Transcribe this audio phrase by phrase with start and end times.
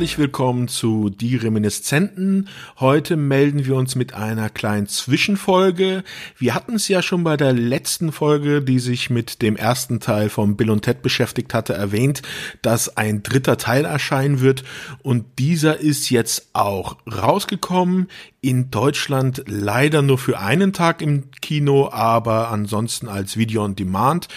[0.00, 2.48] Herzlich willkommen zu Die Reminiszenten.
[2.78, 6.04] Heute melden wir uns mit einer kleinen Zwischenfolge.
[6.38, 10.30] Wir hatten es ja schon bei der letzten Folge, die sich mit dem ersten Teil
[10.30, 12.22] von Bill und Ted beschäftigt hatte, erwähnt,
[12.62, 14.64] dass ein dritter Teil erscheinen wird
[15.02, 18.08] und dieser ist jetzt auch rausgekommen.
[18.40, 24.28] In Deutschland leider nur für einen Tag im Kino, aber ansonsten als Video on Demand.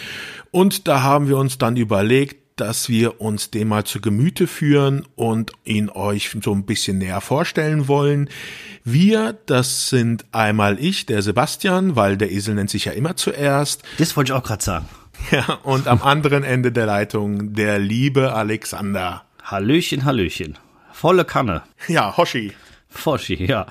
[0.51, 5.05] Und da haben wir uns dann überlegt, dass wir uns den mal zu Gemüte führen
[5.15, 8.29] und ihn euch so ein bisschen näher vorstellen wollen.
[8.83, 13.83] Wir, das sind einmal ich, der Sebastian, weil der Esel nennt sich ja immer zuerst.
[13.97, 14.89] Das wollte ich auch gerade sagen.
[15.31, 19.23] Ja, und am anderen Ende der Leitung der liebe Alexander.
[19.43, 20.57] Hallöchen, Hallöchen.
[20.91, 21.63] Volle Kanne.
[21.87, 22.53] Ja, Hoshi.
[23.05, 23.67] Hoshi, ja.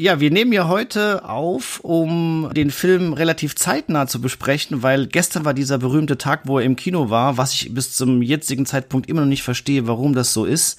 [0.00, 5.44] Ja, wir nehmen ja heute auf, um den Film relativ zeitnah zu besprechen, weil gestern
[5.44, 9.10] war dieser berühmte Tag, wo er im Kino war, was ich bis zum jetzigen Zeitpunkt
[9.10, 10.78] immer noch nicht verstehe, warum das so ist.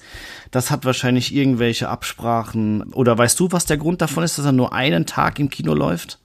[0.52, 2.82] Das hat wahrscheinlich irgendwelche Absprachen.
[2.92, 5.72] Oder weißt du, was der Grund davon ist, dass er nur einen Tag im Kino
[5.72, 6.18] läuft?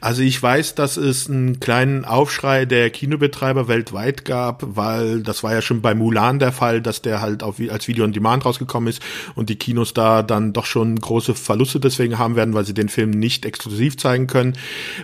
[0.00, 5.52] Also ich weiß, dass es einen kleinen Aufschrei der Kinobetreiber weltweit gab, weil das war
[5.52, 8.88] ja schon bei Mulan der Fall, dass der halt auf, als Video on Demand rausgekommen
[8.88, 9.02] ist
[9.34, 12.88] und die Kinos da dann doch schon große Verluste deswegen haben werden, weil sie den
[12.88, 14.56] Film nicht exklusiv zeigen können.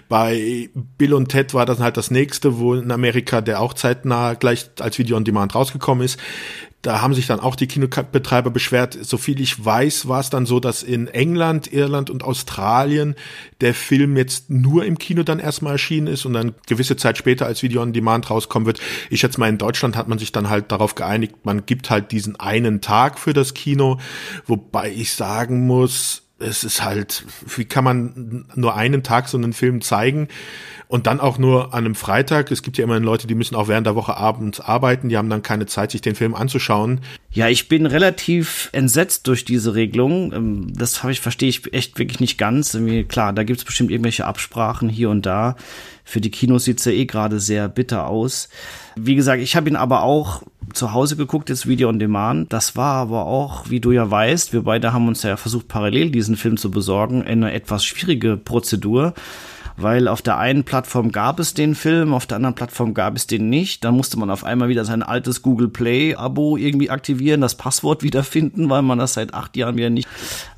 [0.08, 4.34] Bei Bill und Ted war das halt das nächste, wo in Amerika der auch zeitnah
[4.34, 6.18] gleich als Video on Demand rausgekommen ist.
[6.84, 8.98] Da haben sich dann auch die Kinobetreiber beschwert.
[9.00, 13.14] Soviel ich weiß, war es dann so, dass in England, Irland und Australien
[13.62, 17.46] der Film jetzt nur im Kino dann erstmal erschienen ist und dann gewisse Zeit später
[17.46, 18.80] als Video on Demand rauskommen wird.
[19.08, 22.12] Ich schätze mal, in Deutschland hat man sich dann halt darauf geeinigt, man gibt halt
[22.12, 23.98] diesen einen Tag für das Kino,
[24.46, 27.24] wobei ich sagen muss, es ist halt,
[27.56, 30.28] wie kann man nur einen Tag so einen Film zeigen?
[30.86, 32.50] Und dann auch nur an einem Freitag.
[32.52, 35.08] Es gibt ja immerhin Leute, die müssen auch während der Woche abends arbeiten.
[35.08, 37.00] Die haben dann keine Zeit, sich den Film anzuschauen.
[37.32, 40.32] Ja, ich bin relativ entsetzt durch diese Regelung.
[40.32, 42.78] Ähm, das habe ich, verstehe ich echt wirklich nicht ganz.
[43.08, 45.56] Klar, da gibt es bestimmt irgendwelche Absprachen hier und da.
[46.04, 48.48] Für die Kinos sieht's ja eh gerade sehr bitter aus.
[48.94, 50.42] Wie gesagt, ich habe ihn aber auch
[50.72, 52.52] zu Hause geguckt, das Video on Demand.
[52.52, 56.10] Das war aber auch, wie du ja weißt, wir beide haben uns ja versucht, parallel
[56.10, 59.14] diesen Film zu besorgen, eine etwas schwierige Prozedur
[59.76, 63.26] weil auf der einen Plattform gab es den Film, auf der anderen Plattform gab es
[63.26, 63.84] den nicht.
[63.84, 68.02] Dann musste man auf einmal wieder sein altes Google Play Abo irgendwie aktivieren, das Passwort
[68.02, 70.08] wiederfinden, weil man das seit acht Jahren wieder nicht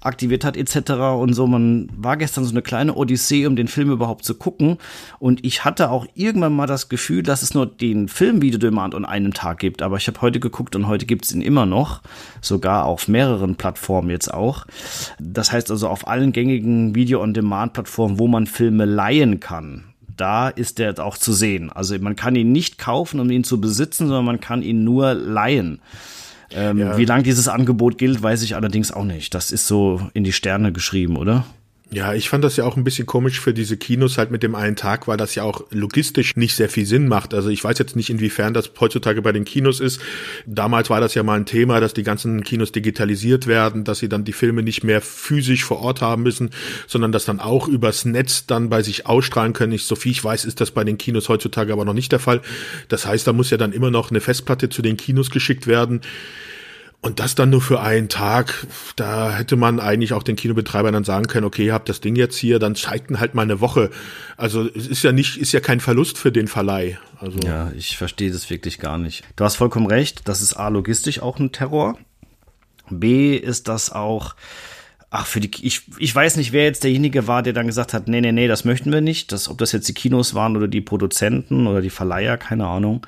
[0.00, 0.91] aktiviert hat etc.
[1.19, 1.47] und so.
[1.47, 4.78] Man war gestern so eine kleine Odyssee, um den Film überhaupt zu gucken.
[5.19, 8.94] Und ich hatte auch irgendwann mal das Gefühl, dass es nur den Film Video Demand
[8.94, 9.82] an einem Tag gibt.
[9.82, 12.03] Aber ich habe heute geguckt und heute gibt es ihn immer noch,
[12.43, 14.66] sogar auf mehreren Plattformen jetzt auch.
[15.19, 19.41] Das heißt also auf allen gängigen Video on Demand Plattformen, wo man Filme live leihen
[19.41, 19.84] kann,
[20.17, 21.71] da ist der auch zu sehen.
[21.71, 25.15] Also man kann ihn nicht kaufen, um ihn zu besitzen, sondern man kann ihn nur
[25.15, 25.81] leihen.
[26.50, 26.97] Ähm, ja.
[26.97, 29.34] Wie lang dieses Angebot gilt, weiß ich allerdings auch nicht.
[29.34, 31.44] Das ist so in die Sterne geschrieben, oder?
[31.93, 34.57] Ja, ich fand das ja auch ein bisschen komisch für diese Kinos halt mit dem
[34.57, 37.33] einen Tag, weil das ja auch logistisch nicht sehr viel Sinn macht.
[37.33, 40.01] Also ich weiß jetzt nicht, inwiefern das heutzutage bei den Kinos ist.
[40.47, 44.09] Damals war das ja mal ein Thema, dass die ganzen Kinos digitalisiert werden, dass sie
[44.09, 46.51] dann die Filme nicht mehr physisch vor Ort haben müssen,
[46.89, 49.73] sondern das dann auch übers Netz dann bei sich ausstrahlen können.
[49.73, 52.19] Ich, so viel ich weiß, ist das bei den Kinos heutzutage aber noch nicht der
[52.19, 52.43] Fall.
[52.89, 56.01] Das heißt, da muss ja dann immer noch eine Festplatte zu den Kinos geschickt werden.
[57.03, 61.05] Und das dann nur für einen Tag, da hätte man eigentlich auch den Kinobetreibern dann
[61.05, 63.91] sagen können, okay, ihr habt das Ding jetzt hier, dann zeigt halt mal eine Woche.
[64.37, 66.99] Also es ist ja nicht, ist ja kein Verlust für den Verleih.
[67.21, 69.23] Also ja, ich verstehe das wirklich gar nicht.
[69.37, 71.97] Du hast vollkommen recht, das ist A, logistisch auch ein Terror.
[72.91, 74.35] B, ist das auch,
[75.11, 78.09] ach, für die, ich, ich weiß nicht, wer jetzt derjenige war, der dann gesagt hat,
[78.09, 79.32] nee, nee, nee, das möchten wir nicht.
[79.32, 83.06] Das, ob das jetzt die Kinos waren oder die Produzenten oder die Verleiher, keine Ahnung.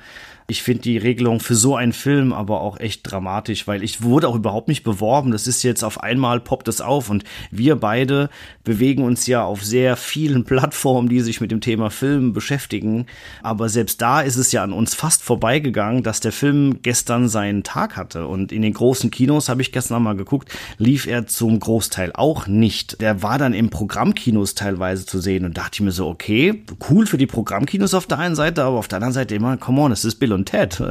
[0.49, 4.27] Ich finde die Regelung für so einen Film aber auch echt dramatisch, weil ich wurde
[4.27, 5.29] auch überhaupt nicht beworben.
[5.29, 8.31] Das ist jetzt auf einmal poppt es auf und wir beide
[8.63, 13.05] bewegen uns ja auf sehr vielen Plattformen, die sich mit dem Thema Film beschäftigen.
[13.43, 17.61] Aber selbst da ist es ja an uns fast vorbeigegangen, dass der Film gestern seinen
[17.61, 18.25] Tag hatte.
[18.25, 22.47] Und in den großen Kinos habe ich gestern mal geguckt, lief er zum Großteil auch
[22.47, 22.99] nicht.
[23.01, 27.05] Der war dann im Programmkinos teilweise zu sehen und dachte ich mir so, okay, cool
[27.05, 29.91] für die Programmkinos auf der einen Seite, aber auf der anderen Seite immer, come on,
[29.91, 30.81] es ist Bill und Ted.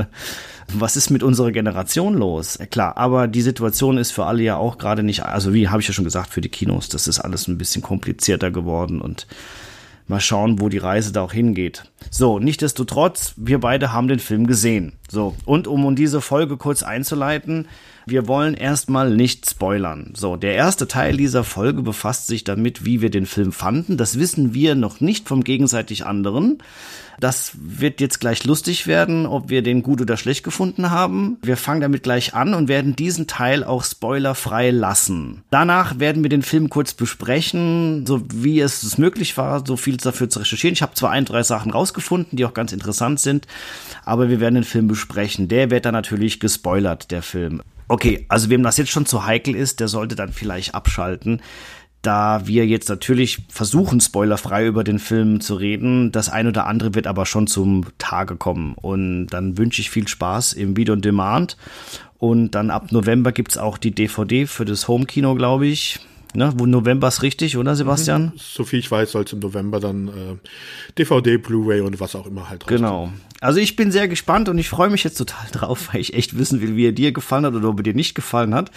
[0.73, 2.59] Was ist mit unserer Generation los?
[2.71, 5.89] Klar, aber die Situation ist für alle ja auch gerade nicht, also wie habe ich
[5.89, 9.27] ja schon gesagt, für die Kinos, das ist alles ein bisschen komplizierter geworden und
[10.09, 11.85] mal schauen, wo die Reise da auch hingeht.
[12.11, 14.93] So, nichtdestotrotz, wir beide haben den Film gesehen.
[15.11, 17.67] So, und um, um diese Folge kurz einzuleiten,
[18.11, 20.15] Wir wollen erstmal nicht spoilern.
[20.17, 23.99] So, der erste Teil dieser Folge befasst sich damit, wie wir den Film fanden.
[23.99, 26.63] Das wissen wir noch nicht vom gegenseitig anderen.
[27.21, 31.37] Das wird jetzt gleich lustig werden, ob wir den gut oder schlecht gefunden haben.
[31.43, 35.43] Wir fangen damit gleich an und werden diesen Teil auch spoilerfrei lassen.
[35.51, 40.31] Danach werden wir den Film kurz besprechen, so wie es möglich war, so viel dafür
[40.31, 40.73] zu recherchieren.
[40.73, 43.47] Ich habe zwar ein, drei Sachen rausgefunden, die auch ganz interessant sind,
[44.07, 45.49] aber wir werden den Film besprechen.
[45.49, 47.61] Der wird dann natürlich gespoilert, der Film.
[47.89, 51.41] Okay, also wem das jetzt schon zu heikel ist, der sollte dann vielleicht abschalten
[52.03, 56.13] da wir jetzt natürlich versuchen, spoilerfrei über den Film zu reden.
[56.13, 58.75] Das ein oder andere wird aber schon zum Tage kommen.
[58.75, 61.57] Und dann wünsche ich viel Spaß im Video on Demand.
[62.19, 66.01] Und dann ab November gibt's auch die DVD für das Homekino, glaube ich.
[66.35, 68.27] Ne, wo November ist richtig, oder Sebastian?
[68.27, 68.33] Mhm.
[68.37, 72.27] So viel ich weiß, soll es im November dann äh, DVD, Blu-ray und was auch
[72.27, 72.83] immer halt rauskommen.
[72.83, 73.13] Genau.
[73.41, 76.37] Also ich bin sehr gespannt und ich freue mich jetzt total drauf, weil ich echt
[76.37, 78.71] wissen will, wie er dir gefallen hat oder ob er dir nicht gefallen hat.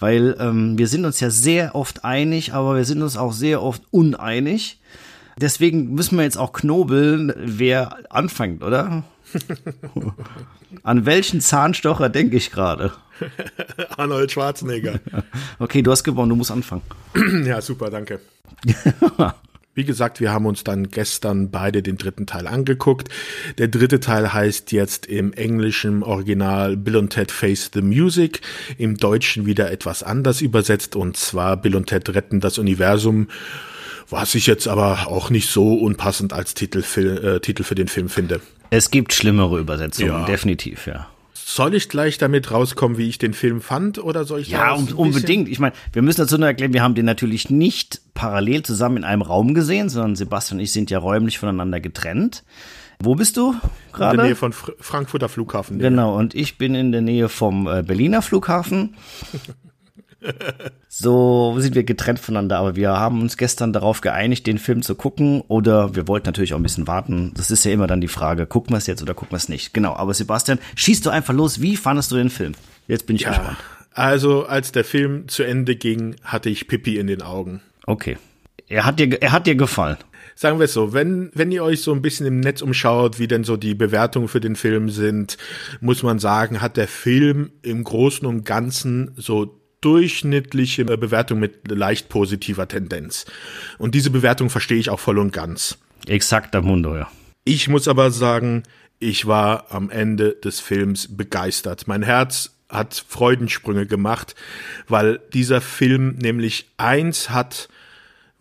[0.00, 3.62] Weil ähm, wir sind uns ja sehr oft einig, aber wir sind uns auch sehr
[3.62, 4.78] oft uneinig.
[5.38, 9.04] Deswegen müssen wir jetzt auch knobeln, wer anfängt, oder?
[10.82, 12.92] An welchen Zahnstocher denke ich gerade?
[13.96, 15.00] Arnold Schwarzenegger.
[15.58, 16.82] Okay, du hast gewonnen, du musst anfangen.
[17.44, 18.20] ja, super, danke.
[19.74, 23.08] Wie gesagt, wir haben uns dann gestern beide den dritten Teil angeguckt.
[23.58, 28.40] Der dritte Teil heißt jetzt im englischen Original Bill und Ted Face the Music,
[28.76, 33.28] im Deutschen wieder etwas anders übersetzt und zwar Bill und Ted retten das Universum,
[34.10, 37.88] was ich jetzt aber auch nicht so unpassend als Titel für, äh, Titel für den
[37.88, 38.40] Film finde.
[38.70, 40.24] Es gibt schlimmere Übersetzungen, ja.
[40.24, 41.06] definitiv, ja.
[41.34, 44.88] Soll ich gleich damit rauskommen, wie ich den Film fand, oder soll ich Ja, um,
[44.88, 45.48] unbedingt.
[45.48, 49.04] Ich meine, wir müssen dazu nur erklären, wir haben den natürlich nicht parallel zusammen in
[49.04, 52.42] einem Raum gesehen, sondern Sebastian und ich sind ja räumlich voneinander getrennt.
[52.98, 53.54] Wo bist du
[53.92, 54.14] gerade?
[54.14, 55.78] In der Nähe von Fr Frankfurter Flughafen.
[55.78, 58.96] Genau, und ich bin in der Nähe vom äh, Berliner Flughafen.
[60.88, 64.94] so sind wir getrennt voneinander, aber wir haben uns gestern darauf geeinigt, den Film zu
[64.94, 67.32] gucken oder wir wollten natürlich auch ein bisschen warten.
[67.34, 69.48] Das ist ja immer dann die Frage, gucken wir es jetzt oder gucken wir es
[69.48, 69.74] nicht.
[69.74, 71.60] Genau, aber Sebastian, schießt du einfach los.
[71.60, 72.52] Wie fandest du den Film?
[72.88, 73.58] Jetzt bin ich ja, gespannt.
[73.92, 77.62] Also, als der Film zu Ende ging, hatte ich Pippi in den Augen.
[77.86, 78.18] Okay.
[78.68, 79.96] Er hat dir, er hat dir gefallen
[80.36, 83.26] sagen wir es so, wenn, wenn ihr euch so ein bisschen im Netz umschaut, wie
[83.26, 85.38] denn so die Bewertungen für den Film sind,
[85.80, 92.08] muss man sagen, hat der Film im Großen und Ganzen so durchschnittliche Bewertung mit leicht
[92.08, 93.24] positiver Tendenz.
[93.78, 95.78] Und diese Bewertung verstehe ich auch voll und ganz.
[96.08, 97.08] Exakt am Mundo, ja.
[97.44, 98.64] Ich muss aber sagen,
[98.98, 101.86] ich war am Ende des Films begeistert.
[101.86, 104.34] Mein Herz hat Freudensprünge gemacht,
[104.88, 107.68] weil dieser Film nämlich eins hat,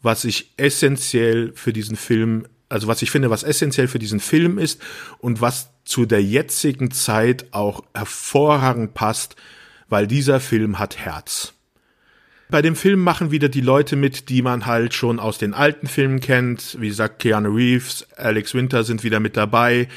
[0.01, 4.57] was ich essentiell für diesen Film, also was ich finde, was essentiell für diesen Film
[4.57, 4.81] ist
[5.19, 9.36] und was zu der jetzigen Zeit auch hervorragend passt,
[9.89, 11.53] weil dieser Film hat Herz.
[12.49, 15.87] Bei dem Film machen wieder die Leute mit, die man halt schon aus den alten
[15.87, 16.77] Filmen kennt.
[16.79, 19.87] Wie gesagt, Keanu Reeves, Alex Winter sind wieder mit dabei.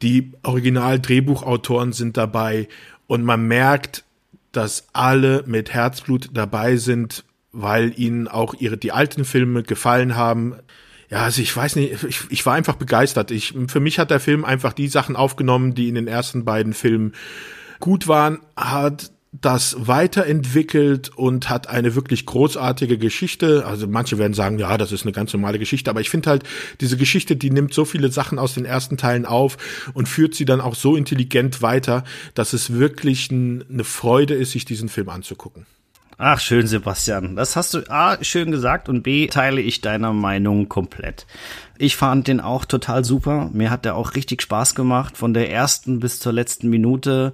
[0.00, 2.68] Die Original-Drehbuchautoren sind dabei.
[3.06, 4.04] Und man merkt,
[4.52, 10.54] dass alle mit Herzblut dabei sind, weil ihnen auch ihre, die alten Filme gefallen haben.
[11.10, 13.30] Ja, also ich weiß nicht, ich, ich war einfach begeistert.
[13.30, 16.72] Ich, für mich hat der Film einfach die Sachen aufgenommen, die in den ersten beiden
[16.72, 17.12] Filmen
[17.78, 19.10] gut waren, hat
[19.40, 23.66] das weiterentwickelt und hat eine wirklich großartige Geschichte.
[23.66, 26.44] Also manche werden sagen, ja, das ist eine ganz normale Geschichte, aber ich finde halt,
[26.80, 29.56] diese Geschichte, die nimmt so viele Sachen aus den ersten Teilen auf
[29.92, 34.52] und führt sie dann auch so intelligent weiter, dass es wirklich ein, eine Freude ist,
[34.52, 35.66] sich diesen Film anzugucken.
[36.16, 37.34] Ach, schön, Sebastian.
[37.34, 41.26] Das hast du A, schön gesagt und B, teile ich deiner Meinung komplett.
[41.76, 43.50] Ich fand den auch total super.
[43.52, 47.32] Mir hat der auch richtig Spaß gemacht, von der ersten bis zur letzten Minute.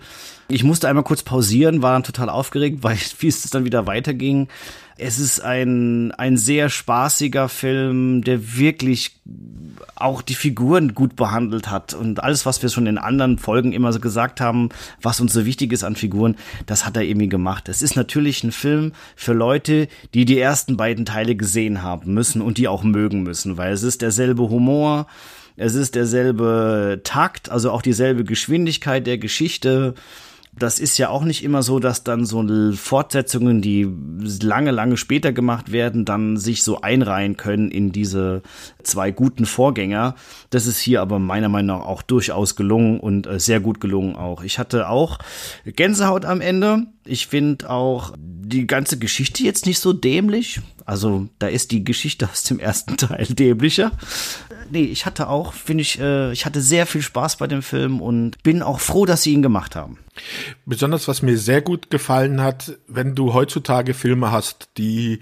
[0.49, 4.49] Ich musste einmal kurz pausieren, war dann total aufgeregt, weil wie es dann wieder weiterging.
[5.03, 9.17] Es ist ein, ein sehr spaßiger Film, der wirklich
[9.97, 13.95] auch die Figuren gut behandelt hat und alles, was wir schon in anderen Folgen immer
[13.95, 14.69] so gesagt haben,
[15.01, 17.71] was uns so wichtig ist an Figuren, das hat er irgendwie gemacht.
[17.71, 22.43] Es ist natürlich ein Film für Leute, die die ersten beiden Teile gesehen haben müssen
[22.43, 25.07] und die auch mögen müssen, weil es ist derselbe Humor,
[25.57, 29.95] es ist derselbe Takt, also auch dieselbe Geschwindigkeit der Geschichte
[30.53, 33.89] das ist ja auch nicht immer so, dass dann so Fortsetzungen, die
[34.43, 38.43] lange, lange später gemacht werden, dann sich so einreihen können in diese
[38.83, 40.17] zwei guten Vorgänger.
[40.51, 44.17] Das ist hier aber meiner Meinung nach auch durchaus gelungen und äh, sehr gut gelungen
[44.17, 44.43] auch.
[44.43, 45.19] Ich hatte auch
[45.65, 46.87] Gänsehaut am Ende.
[47.05, 50.61] Ich finde auch die ganze Geschichte jetzt nicht so dämlich.
[50.91, 53.93] Also da ist die Geschichte aus dem ersten Teil dämlicher.
[54.71, 58.01] Nee, ich hatte auch, finde ich, äh, ich hatte sehr viel Spaß bei dem Film
[58.01, 59.99] und bin auch froh, dass sie ihn gemacht haben.
[60.67, 65.21] Besonders was mir sehr gut gefallen hat, wenn du heutzutage Filme hast, die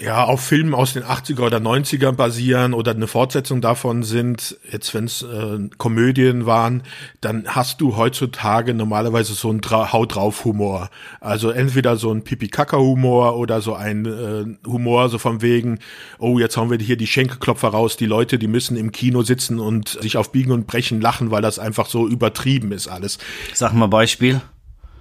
[0.00, 4.94] ja, auf Filmen aus den 80er oder 90er basieren oder eine Fortsetzung davon sind, jetzt
[4.94, 6.84] wenn es äh, Komödien waren,
[7.20, 10.90] dann hast du heutzutage normalerweise so einen Dra Haut drauf Humor.
[11.20, 15.80] Also entweder so ein Pipi-Kaka-Humor oder so ein äh, Humor so von wegen,
[16.20, 19.58] oh, jetzt haben wir hier die Schenkelklopfer raus, die Leute, die müssen im Kino sitzen
[19.58, 23.18] und sich auf Biegen und Brechen lachen, weil das einfach so übertrieben ist alles.
[23.52, 24.40] Sag mal Beispiel.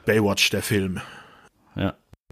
[0.05, 1.01] Baywatch, der Film.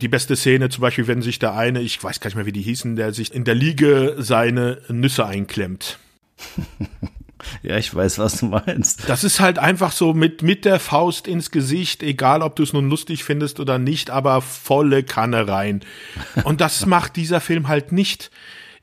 [0.01, 2.51] Die beste Szene zum Beispiel, wenn sich der eine, ich weiß gar nicht mehr, wie
[2.51, 5.99] die hießen, der sich in der Liege seine Nüsse einklemmt.
[7.63, 9.07] ja, ich weiß, was du meinst.
[9.07, 12.73] Das ist halt einfach so mit, mit der Faust ins Gesicht, egal ob du es
[12.73, 15.79] nun lustig findest oder nicht, aber volle Kanne rein.
[16.43, 18.31] Und das macht dieser Film halt nicht.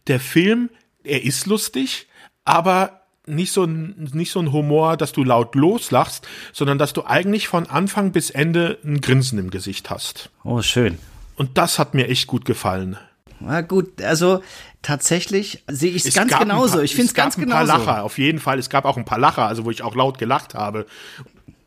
[0.06, 0.70] Der Film,
[1.04, 2.06] er ist lustig,
[2.46, 7.04] aber nicht so ein, nicht so ein Humor, dass du laut loslachst, sondern dass du
[7.04, 10.30] eigentlich von Anfang bis Ende ein Grinsen im Gesicht hast.
[10.44, 10.98] Oh, schön.
[11.36, 12.96] Und das hat mir echt gut gefallen.
[13.40, 14.42] Na gut, also
[14.82, 16.74] tatsächlich sehe ich es ganz genauso.
[16.74, 17.62] Paar, ich finde es ganz genauso.
[17.62, 18.58] Es gab ein paar Lacher, auf jeden Fall.
[18.58, 20.86] Es gab auch ein paar Lacher, also wo ich auch laut gelacht habe.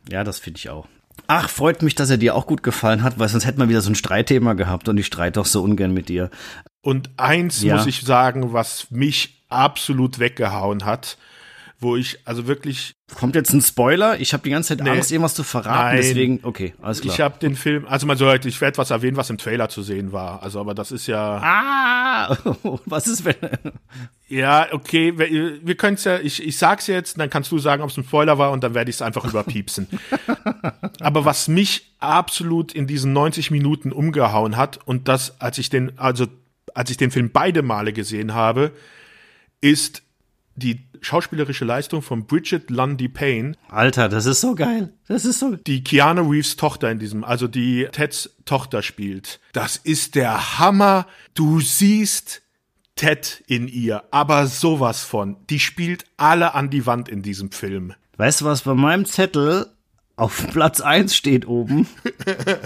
[0.10, 0.88] Ja, das finde ich auch.
[1.28, 3.82] Ach, freut mich, dass er dir auch gut gefallen hat, weil sonst hätten wir wieder
[3.82, 6.30] so ein Streitthema gehabt und ich streite doch so ungern mit dir.
[6.82, 7.76] Und eins ja.
[7.76, 11.18] muss ich sagen, was mich absolut weggehauen hat,
[11.80, 12.96] wo ich also wirklich.
[13.20, 14.20] Kommt jetzt ein Spoiler?
[14.20, 17.14] Ich habe die ganze Zeit nee, Angst, irgendwas zu verraten, nein, deswegen, okay, alles klar.
[17.14, 19.84] Ich habe den Film, also man soll, ich werde was erwähnen, was im Trailer zu
[19.84, 20.42] sehen war.
[20.42, 21.40] Also, aber das ist ja.
[21.44, 22.38] Ah,
[22.86, 23.36] was ist wenn?
[24.28, 27.84] Ja, okay, wir, wir können es ja, ich, ich sag's jetzt, dann kannst du sagen,
[27.84, 29.88] ob es ein Spoiler war und dann werde ich es einfach überpiepsen.
[31.00, 36.00] aber was mich absolut in diesen 90 Minuten umgehauen hat und das, als ich den,
[36.00, 36.26] also
[36.74, 38.72] als ich den Film beide Male gesehen habe,
[39.62, 40.02] ist
[40.56, 43.56] die schauspielerische Leistung von Bridget Lundy Payne.
[43.70, 44.92] Alter, das ist so geil.
[45.08, 45.56] Das ist so.
[45.56, 49.40] Die Keanu Reeves Tochter in diesem, also die Teds Tochter spielt.
[49.54, 51.08] Das ist der Hammer.
[51.34, 52.42] Du siehst
[52.96, 55.38] Ted in ihr, aber sowas von.
[55.50, 57.94] Die spielt alle an die Wand in diesem Film.
[58.18, 59.68] Weißt du, was bei meinem Zettel
[60.16, 61.88] auf Platz 1 steht oben?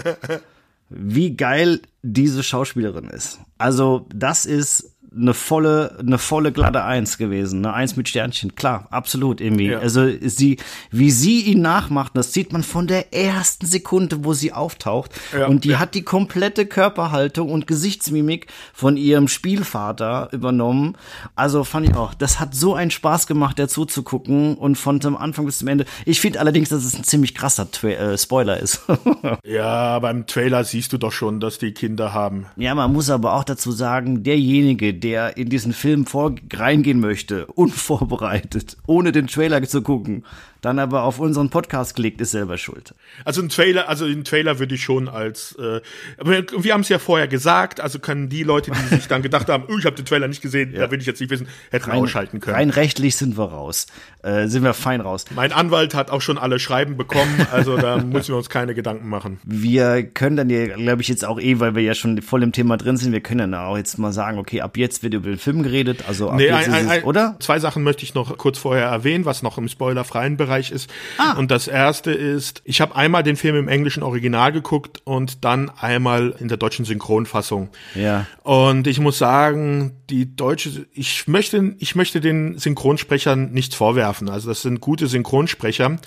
[0.88, 3.40] Wie geil diese Schauspielerin ist.
[3.58, 8.86] Also, das ist eine volle, eine volle glatte Eins gewesen, eine Eins mit Sternchen, klar,
[8.90, 9.68] absolut irgendwie.
[9.68, 9.80] Ja.
[9.80, 10.58] Also sie,
[10.90, 15.10] wie sie ihn nachmacht, das sieht man von der ersten Sekunde, wo sie auftaucht.
[15.36, 15.46] Ja.
[15.46, 15.78] Und die ja.
[15.80, 20.96] hat die komplette Körperhaltung und Gesichtsmimik von ihrem Spielvater übernommen.
[21.34, 25.00] Also fand ich auch, das hat so einen Spaß gemacht, dazu zu gucken und von
[25.00, 25.86] dem Anfang bis zum Ende.
[26.04, 28.82] Ich finde allerdings, dass es ein ziemlich krasser Tra äh, Spoiler ist.
[29.44, 32.46] ja, beim Trailer siehst du doch schon, dass die Kinder haben.
[32.56, 37.46] Ja, man muss aber auch dazu sagen, derjenige, der in diesen Film vor reingehen möchte,
[37.54, 40.24] unvorbereitet, ohne den Trailer zu gucken,
[40.60, 42.94] dann aber auf unseren Podcast klickt, ist selber schuld.
[43.24, 45.80] Also ein Trailer, also den Trailer würde ich schon als, äh,
[46.18, 49.48] aber wir haben es ja vorher gesagt, also können die Leute, die sich dann gedacht
[49.48, 50.80] haben, oh, ich habe den Trailer nicht gesehen, ja.
[50.80, 52.56] da will ich jetzt nicht wissen, hätten rein, ausschalten können.
[52.56, 53.86] Rein rechtlich sind wir raus,
[54.22, 55.24] äh, sind wir fein raus.
[55.34, 59.08] Mein Anwalt hat auch schon alle Schreiben bekommen, also da müssen wir uns keine Gedanken
[59.08, 59.40] machen.
[59.44, 62.52] Wir können dann ja, glaube ich, jetzt auch eh, weil wir ja schon voll im
[62.52, 65.28] Thema drin sind, wir können dann auch jetzt mal sagen, okay, ab jetzt wird über
[65.28, 67.36] den Film geredet, also ab nee, jetzt ein, ist es, ein, oder?
[67.40, 70.90] Zwei Sachen möchte ich noch kurz vorher erwähnen, was noch im spoilerfreien Bereich ist.
[71.18, 71.38] Ah.
[71.38, 75.70] Und das erste ist, ich habe einmal den Film im englischen Original geguckt und dann
[75.70, 77.70] einmal in der deutschen Synchronfassung.
[77.94, 78.26] Ja.
[78.42, 84.09] Und ich muss sagen, die deutsche, ich möchte, ich möchte den Synchronsprechern nichts vorwerfen.
[84.28, 85.98] Also das sind gute Synchronsprecher.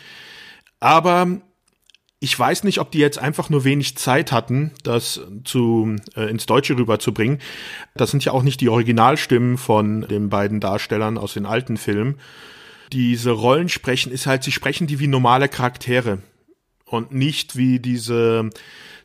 [0.80, 1.42] Aber
[2.24, 6.46] ich weiß nicht, ob die jetzt einfach nur wenig Zeit hatten, das zu äh, ins
[6.46, 7.40] Deutsche rüberzubringen.
[7.96, 12.16] Das sind ja auch nicht die Originalstimmen von den beiden Darstellern aus den alten Filmen.
[12.94, 16.20] Diese Rollen sprechen ist halt, sie sprechen die wie normale Charaktere
[16.86, 18.50] und nicht wie diese,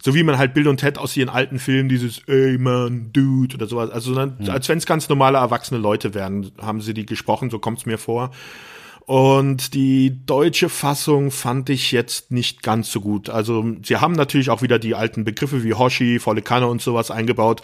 [0.00, 3.56] so wie man halt Bill und Ted aus ihren alten Filmen, dieses Ey man, Dude
[3.56, 4.52] oder sowas, also ja.
[4.52, 7.98] als wenn es ganz normale erwachsene Leute wären, haben sie die gesprochen, so kommt's mir
[7.98, 8.30] vor.
[9.08, 13.30] Und die deutsche Fassung fand ich jetzt nicht ganz so gut.
[13.30, 17.10] Also sie haben natürlich auch wieder die alten Begriffe wie Hoshi, volle Kanne und sowas
[17.10, 17.62] eingebaut.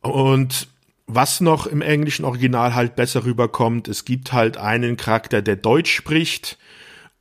[0.00, 0.66] Und
[1.06, 5.94] was noch im englischen Original halt besser rüberkommt, es gibt halt einen Charakter, der Deutsch
[5.94, 6.58] spricht.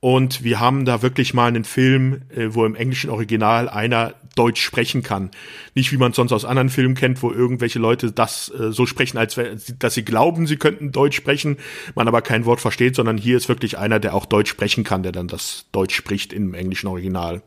[0.01, 4.61] Und wir haben da wirklich mal einen Film, äh, wo im englischen Original einer Deutsch
[4.61, 5.31] sprechen kann.
[5.75, 8.85] Nicht wie man es sonst aus anderen Filmen kennt, wo irgendwelche Leute das äh, so
[8.85, 9.37] sprechen, als
[9.79, 11.57] dass sie glauben, sie könnten Deutsch sprechen,
[11.95, 15.03] man aber kein Wort versteht, sondern hier ist wirklich einer, der auch Deutsch sprechen kann,
[15.03, 17.41] der dann das Deutsch spricht im englischen Original.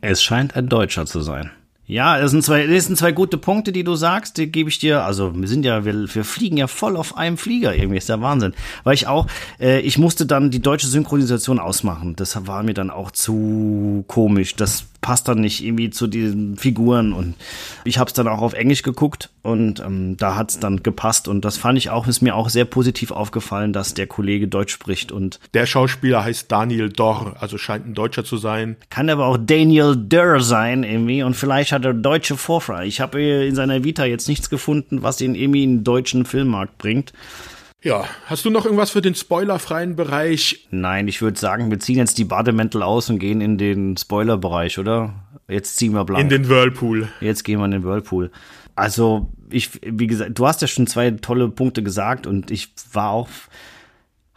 [0.00, 1.50] Es scheint ein Deutscher zu sein.
[1.88, 4.78] Ja, das sind zwei, das sind zwei gute Punkte, die du sagst, die gebe ich
[4.78, 5.04] dir.
[5.04, 7.74] Also wir sind ja, wir, wir fliegen ja voll auf einem Flieger.
[7.74, 8.52] Irgendwie ist der Wahnsinn.
[8.84, 9.26] Weil ich auch,
[9.58, 12.14] äh, ich musste dann die deutsche Synchronisation ausmachen.
[12.14, 14.54] Das war mir dann auch zu komisch.
[14.54, 17.34] Das passt dann nicht irgendwie zu diesen Figuren und
[17.84, 21.28] ich habe es dann auch auf Englisch geguckt und ähm, da hat es dann gepasst
[21.28, 24.72] und das fand ich auch, ist mir auch sehr positiv aufgefallen, dass der Kollege Deutsch
[24.72, 28.76] spricht und der Schauspieler heißt Daniel Dorr, also scheint ein Deutscher zu sein.
[28.90, 32.86] Kann aber auch Daniel Dörr sein irgendwie und vielleicht hat er deutsche Vorfreude.
[32.86, 36.78] Ich habe in seiner Vita jetzt nichts gefunden, was ihn irgendwie in den deutschen Filmmarkt
[36.78, 37.12] bringt.
[37.82, 40.66] Ja, hast du noch irgendwas für den spoilerfreien Bereich?
[40.70, 44.78] Nein, ich würde sagen, wir ziehen jetzt die Bademäntel aus und gehen in den Spoilerbereich,
[44.78, 45.14] oder?
[45.46, 46.22] Jetzt ziehen wir blank.
[46.22, 47.08] In den Whirlpool.
[47.20, 48.32] Jetzt gehen wir in den Whirlpool.
[48.74, 53.10] Also, ich, wie gesagt, du hast ja schon zwei tolle Punkte gesagt und ich war
[53.10, 53.28] auch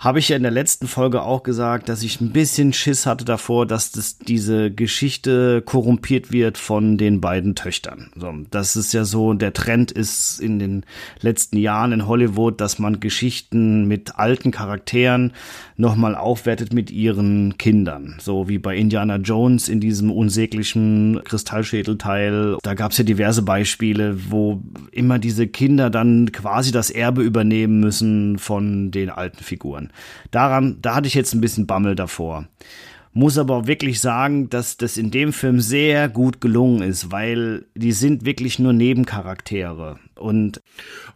[0.02, 3.24] habe ich ja in der letzten Folge auch gesagt, dass ich ein bisschen Schiss hatte
[3.24, 8.12] davor, dass das, diese Geschichte korrumpiert wird von den beiden Töchtern.
[8.16, 10.86] So, das ist ja so, der Trend ist in den
[11.20, 15.34] letzten Jahren in Hollywood, dass man Geschichten mit alten Charakteren
[15.78, 18.16] nochmal aufwertet mit ihren Kindern.
[18.20, 22.58] So wie bei Indiana Jones in diesem unsäglichen Kristallschädelteil.
[22.64, 27.80] Da gab es ja diverse Beispiele, wo immer diese Kinder dann quasi das Erbe übernehmen
[27.80, 29.91] müssen von den alten Figuren.
[30.32, 32.48] Daran, da hatte ich jetzt ein bisschen Bammel davor.
[33.14, 37.66] Muss aber auch wirklich sagen, dass das in dem Film sehr gut gelungen ist, weil
[37.76, 40.62] die sind wirklich nur Nebencharaktere und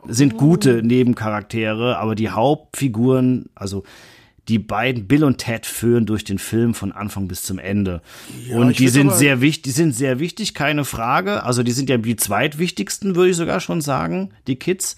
[0.05, 3.83] sind gute Nebencharaktere, aber die Hauptfiguren, also
[4.47, 8.01] die beiden Bill und Ted führen durch den Film von Anfang bis zum Ende.
[8.47, 11.43] Ja, und die sind sehr wichtig, die sind sehr wichtig, keine Frage.
[11.43, 14.97] Also die sind ja die zweitwichtigsten, würde ich sogar schon sagen, die Kids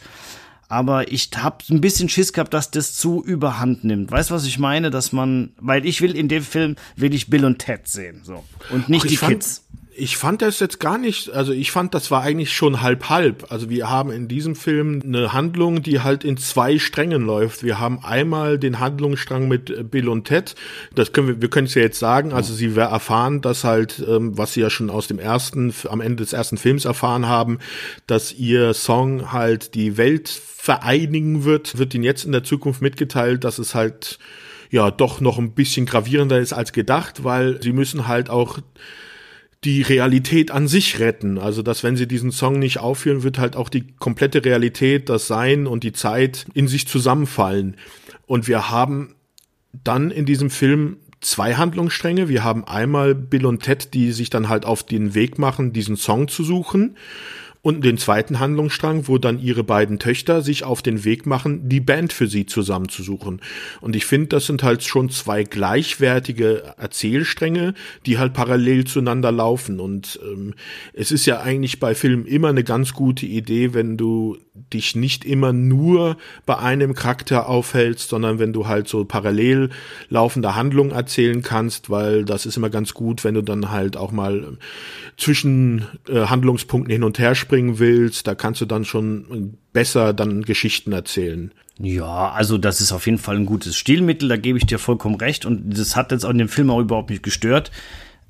[0.69, 4.12] aber ich habe ein bisschen Schiss gehabt, dass das zu überhand nimmt.
[4.12, 4.89] Weißt du, was ich meine?
[4.89, 8.43] Dass man, weil ich will in dem Film, will ich Bill und Ted sehen, so.
[8.69, 9.63] Und nicht Ach, die fand, Kids.
[10.00, 13.48] Ich fand das jetzt gar nicht, also ich fand, das war eigentlich schon halb halb.
[13.50, 17.63] Also wir haben in diesem Film eine Handlung, die halt in zwei Strängen läuft.
[17.63, 20.54] Wir haben einmal den Handlungsstrang mit Bill und Ted.
[20.93, 22.32] Das können wir, wir können es ja jetzt sagen.
[22.32, 26.17] Also sie erfahren, dass halt, ähm, was sie ja schon aus dem ersten, am Ende
[26.17, 27.58] des ersten Films erfahren haben,
[28.06, 33.43] dass ihr Song halt die Welt vereinigen wird, wird ihnen jetzt in der Zukunft mitgeteilt,
[33.43, 34.19] dass es halt
[34.69, 38.60] ja doch noch ein bisschen gravierender ist als gedacht, weil sie müssen halt auch
[39.67, 41.38] die Realität an sich retten.
[41.38, 45.27] Also, dass wenn sie diesen Song nicht aufführen, wird halt auch die komplette Realität, das
[45.27, 47.75] Sein und die Zeit in sich zusammenfallen.
[48.25, 49.15] Und wir haben
[49.84, 52.30] dann in diesem Film zwei Handlungsstränge.
[52.30, 55.97] Wir haben einmal Bill und Ted, die sich dann halt auf den Weg machen, diesen
[55.97, 56.95] Song zu suchen
[57.67, 61.82] und den zweiten Handlungsstrang, wo dann ihre beiden Töchter sich auf den Weg machen, die
[61.82, 63.41] Band für sie zusammenzusuchen.
[63.82, 67.73] Und ich finde, das sind halt schon zwei gleichwertige Erzählstränge,
[68.06, 69.82] die halt parallel zueinander laufen.
[69.82, 70.53] Und ähm,
[70.93, 74.38] es ist ja eigentlich bei Filmen immer eine ganz gute Idee, wenn du
[74.73, 79.71] dich nicht immer nur bei einem Charakter aufhältst, sondern wenn du halt so parallel
[80.10, 84.12] laufende Handlungen erzählen kannst, weil das ist immer ganz gut, wenn du dann halt auch
[84.12, 84.58] mal
[85.17, 90.43] zwischen äh, Handlungspunkten hin und her springen willst, da kannst du dann schon besser dann
[90.43, 91.52] Geschichten erzählen.
[91.80, 95.15] Ja, also das ist auf jeden Fall ein gutes Stilmittel, da gebe ich dir vollkommen
[95.15, 97.72] recht und das hat jetzt in dem Film auch überhaupt nicht gestört.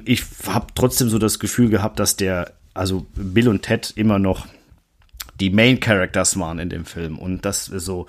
[0.06, 4.48] Ich habe trotzdem so das Gefühl gehabt, dass der, also Bill und Ted immer noch
[5.42, 8.08] die Main Characters waren in dem Film und das so,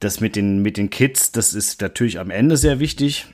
[0.00, 3.26] das mit den, mit den Kids, das ist natürlich am Ende sehr wichtig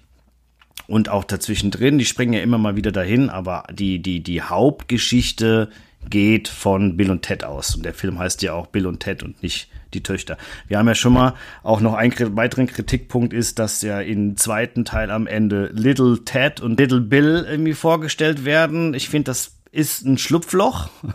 [0.86, 4.42] und auch dazwischen drin, die springen ja immer mal wieder dahin, aber die, die, die
[4.42, 5.70] Hauptgeschichte
[6.10, 7.74] geht von Bill und Ted aus.
[7.74, 10.36] Und der Film heißt ja auch Bill und Ted und nicht die Töchter.
[10.68, 14.84] Wir haben ja schon mal auch noch einen weiteren Kritikpunkt ist, dass ja im zweiten
[14.84, 18.94] Teil am Ende Little Ted und Little Bill irgendwie vorgestellt werden.
[18.94, 20.88] Ich finde, das ist ein Schlupfloch.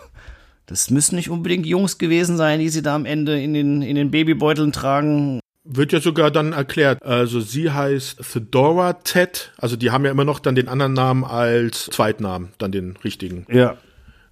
[0.65, 3.95] Das müssen nicht unbedingt Jungs gewesen sein, die sie da am Ende in den, in
[3.95, 5.39] den Babybeuteln tragen.
[5.63, 7.02] Wird ja sogar dann erklärt.
[7.02, 9.52] Also sie heißt Fedora Ted.
[9.58, 13.47] Also die haben ja immer noch dann den anderen Namen als Zweitnamen, dann den richtigen.
[13.52, 13.78] Ja.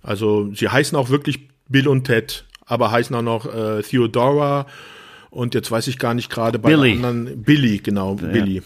[0.08, 4.65] Also sie heißen auch wirklich Bill und Ted, aber heißen auch noch äh, Theodora
[5.30, 6.93] und jetzt weiß ich gar nicht gerade bei Billy.
[6.93, 8.28] anderen Billy, genau, ja.
[8.28, 8.62] Billy.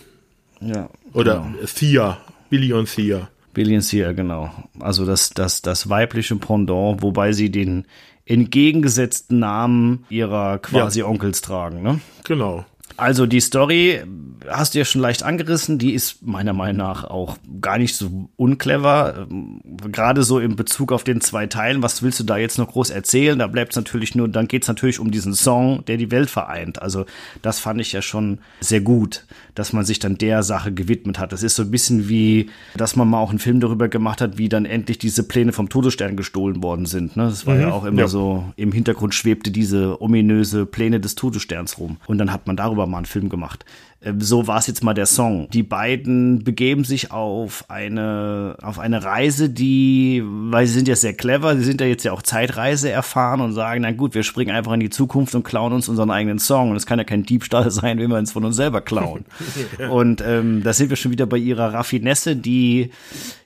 [0.62, 0.90] Ja.
[1.14, 1.66] Oder genau.
[1.66, 2.18] Thea,
[2.52, 3.28] Billy und Thea.
[3.54, 4.52] Billy und Thea, genau.
[4.80, 7.86] Also das, das, das weibliche Pendant, wobei sie den
[8.26, 11.08] entgegengesetzten Namen ihrer quasi ja.
[11.08, 12.00] Onkels tragen, ne?
[12.24, 12.66] Genau.
[13.02, 14.04] Also die Story
[14.48, 18.30] hast du ja schon leicht angerissen, die ist meiner Meinung nach auch gar nicht so
[18.38, 19.26] unclever.
[19.28, 19.60] Ähm,
[19.92, 22.92] gerade so in Bezug auf den zwei Teilen, was willst du da jetzt noch groß
[22.92, 23.40] erzählen?
[23.40, 26.30] Da bleibt es natürlich nur, dann geht es natürlich um diesen Song, der die Welt
[26.30, 26.80] vereint.
[26.80, 27.08] Also
[27.42, 31.32] das fand ich ja schon sehr gut, dass man sich dann der Sache gewidmet hat.
[31.32, 34.38] Das ist so ein bisschen wie, dass man mal auch einen Film darüber gemacht hat,
[34.38, 37.18] wie dann endlich diese Pläne vom Todesstern gestohlen worden sind.
[37.18, 37.24] Ne?
[37.26, 38.08] Das war mhm, ja auch immer ja.
[38.08, 41.98] so, im Hintergrund schwebte diese ominöse Pläne des Todessterns rum.
[42.08, 43.66] Und dann hat man darüber mal einen Film gemacht.
[44.04, 45.48] Ähm, so war es jetzt mal der Song.
[45.52, 51.14] Die beiden begeben sich auf eine, auf eine Reise, die, weil sie sind ja sehr
[51.14, 54.56] clever, sie sind ja jetzt ja auch Zeitreise erfahren und sagen, na gut, wir springen
[54.56, 56.72] einfach in die Zukunft und klauen uns unseren eigenen Song.
[56.72, 59.26] Und es kann ja kein Diebstahl sein, wenn wir uns von uns selber klauen.
[59.92, 62.92] Und ähm, da sind wir schon wieder bei ihrer Raffinesse, die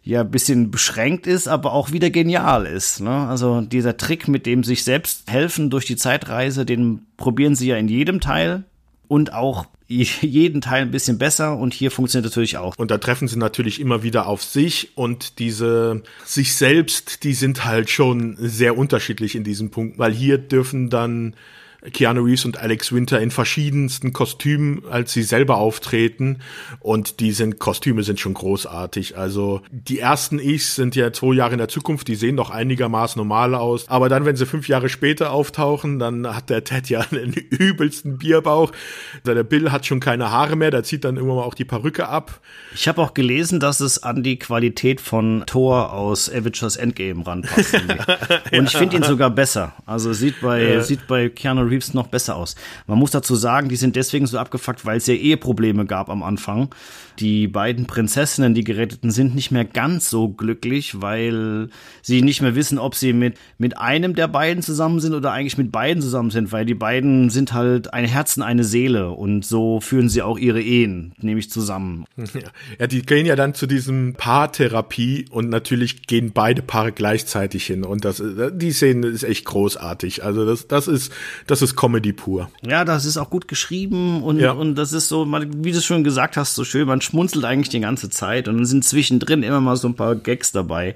[0.03, 3.01] ja ein bisschen beschränkt ist, aber auch wieder genial ist.
[3.01, 3.27] Ne?
[3.27, 7.77] Also dieser Trick mit dem sich selbst helfen durch die Zeitreise, den probieren sie ja
[7.77, 8.63] in jedem Teil
[9.07, 12.75] und auch jeden Teil ein bisschen besser und hier funktioniert natürlich auch.
[12.77, 17.65] Und da treffen sie natürlich immer wieder auf sich und diese sich selbst, die sind
[17.65, 21.35] halt schon sehr unterschiedlich in diesem Punkt, weil hier dürfen dann
[21.93, 26.39] Keanu Reeves und Alex Winter in verschiedensten Kostümen, als sie selber auftreten.
[26.79, 29.17] Und die sind, Kostüme sind schon großartig.
[29.17, 33.19] Also die ersten Ichs sind ja zwei Jahre in der Zukunft, die sehen doch einigermaßen
[33.19, 33.87] normal aus.
[33.89, 38.17] Aber dann, wenn sie fünf Jahre später auftauchen, dann hat der Ted ja einen übelsten
[38.17, 38.71] Bierbauch.
[39.25, 42.07] Der Bill hat schon keine Haare mehr, der zieht dann immer mal auch die Perücke
[42.07, 42.41] ab.
[42.73, 47.73] Ich habe auch gelesen, dass es an die Qualität von Thor aus Avengers Endgame ranpasst.
[48.51, 49.73] Und ich finde ihn sogar besser.
[49.85, 50.81] Also sieht bei, ja.
[50.81, 52.55] sieht bei Keanu Reeves Reeves noch besser aus.
[52.87, 56.23] Man muss dazu sagen, die sind deswegen so abgefuckt, weil es ja Eheprobleme gab am
[56.23, 56.69] Anfang.
[57.19, 61.69] Die beiden Prinzessinnen, die geretteten, sind nicht mehr ganz so glücklich, weil
[62.01, 65.57] sie nicht mehr wissen, ob sie mit, mit einem der beiden zusammen sind oder eigentlich
[65.57, 69.45] mit beiden zusammen sind, weil die beiden sind halt ein Herz und eine Seele und
[69.45, 72.05] so führen sie auch ihre Ehen, nämlich zusammen.
[72.79, 77.83] Ja, die gehen ja dann zu diesem Paartherapie und natürlich gehen beide Paare gleichzeitig hin
[77.83, 78.21] und das,
[78.53, 80.23] die Szene ist echt großartig.
[80.23, 81.11] Also das, das ist,
[81.47, 82.49] das ist Comedy pur.
[82.65, 84.51] Ja, das ist auch gut geschrieben und, ja.
[84.51, 87.79] und das ist so, wie du schon gesagt hast, so schön, man schmunzelt eigentlich die
[87.79, 90.95] ganze Zeit und dann sind zwischendrin immer mal so ein paar Gags dabei.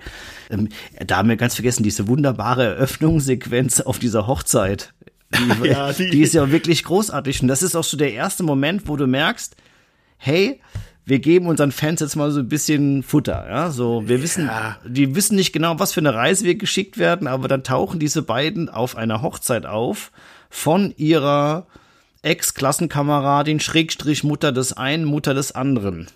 [0.49, 0.69] Ähm,
[1.05, 4.93] da haben wir ganz vergessen, diese wunderbare Eröffnungssequenz auf dieser Hochzeit.
[5.33, 7.41] Die, ja, die, die ist ja wirklich großartig.
[7.41, 9.55] Und das ist auch so der erste Moment, wo du merkst,
[10.17, 10.59] hey,
[11.05, 14.77] wir geben unseren Fans jetzt mal so ein bisschen Futter, ja, so, wir wissen, ja.
[14.85, 18.21] die wissen nicht genau, was für eine Reise wir geschickt werden, aber dann tauchen diese
[18.21, 20.11] beiden auf einer Hochzeit auf
[20.51, 21.65] von ihrer
[22.21, 26.07] Ex-Klassenkameradin, Schrägstrich Mutter des einen, Mutter des anderen.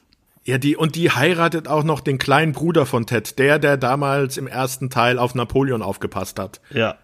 [0.45, 4.35] Ja, die, und die heiratet auch noch den kleinen Bruder von Ted, der, der damals
[4.35, 6.59] im ersten Teil auf Napoleon aufgepasst hat.
[6.73, 6.97] Ja.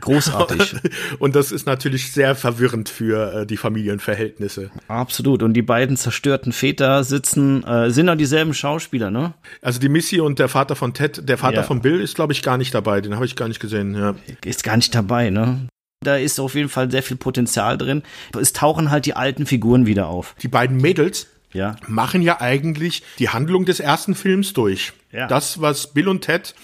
[0.00, 0.74] Großartig.
[1.18, 4.70] und das ist natürlich sehr verwirrend für äh, die Familienverhältnisse.
[4.88, 5.42] Absolut.
[5.42, 9.34] Und die beiden zerstörten Väter sitzen, äh, sind auch dieselben Schauspieler, ne?
[9.60, 11.62] Also die Missy und der Vater von Ted, der Vater ja.
[11.62, 13.02] von Bill ist, glaube ich, gar nicht dabei.
[13.02, 13.94] Den habe ich gar nicht gesehen.
[13.94, 14.14] Ja.
[14.44, 15.68] Ist gar nicht dabei, ne?
[16.06, 18.02] Da ist auf jeden Fall sehr viel Potenzial drin.
[18.40, 20.36] Es tauchen halt die alten Figuren wieder auf.
[20.40, 21.74] Die beiden Mädels ja.
[21.88, 24.92] machen ja eigentlich die Handlung des ersten Films durch.
[25.10, 25.26] Ja.
[25.26, 26.54] Das, was Bill und Ted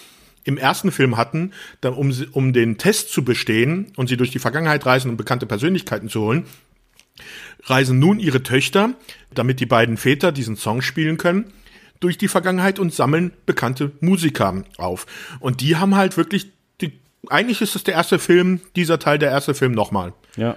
[0.44, 4.38] im ersten Film hatten, dann, um, um den Test zu bestehen und sie durch die
[4.38, 6.44] Vergangenheit reisen und bekannte Persönlichkeiten zu holen,
[7.64, 8.94] reisen nun ihre Töchter,
[9.34, 11.52] damit die beiden Väter diesen Song spielen können,
[11.98, 15.06] durch die Vergangenheit und sammeln bekannte Musiker auf.
[15.40, 16.50] Und die haben halt wirklich
[17.28, 20.12] eigentlich ist es der erste Film, dieser Teil der erste Film nochmal.
[20.36, 20.56] Ja.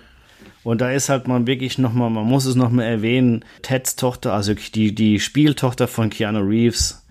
[0.64, 4.54] Und da ist halt man wirklich nochmal, man muss es nochmal erwähnen, Teds Tochter, also
[4.54, 7.05] die, die Spieltochter von Keanu Reeves,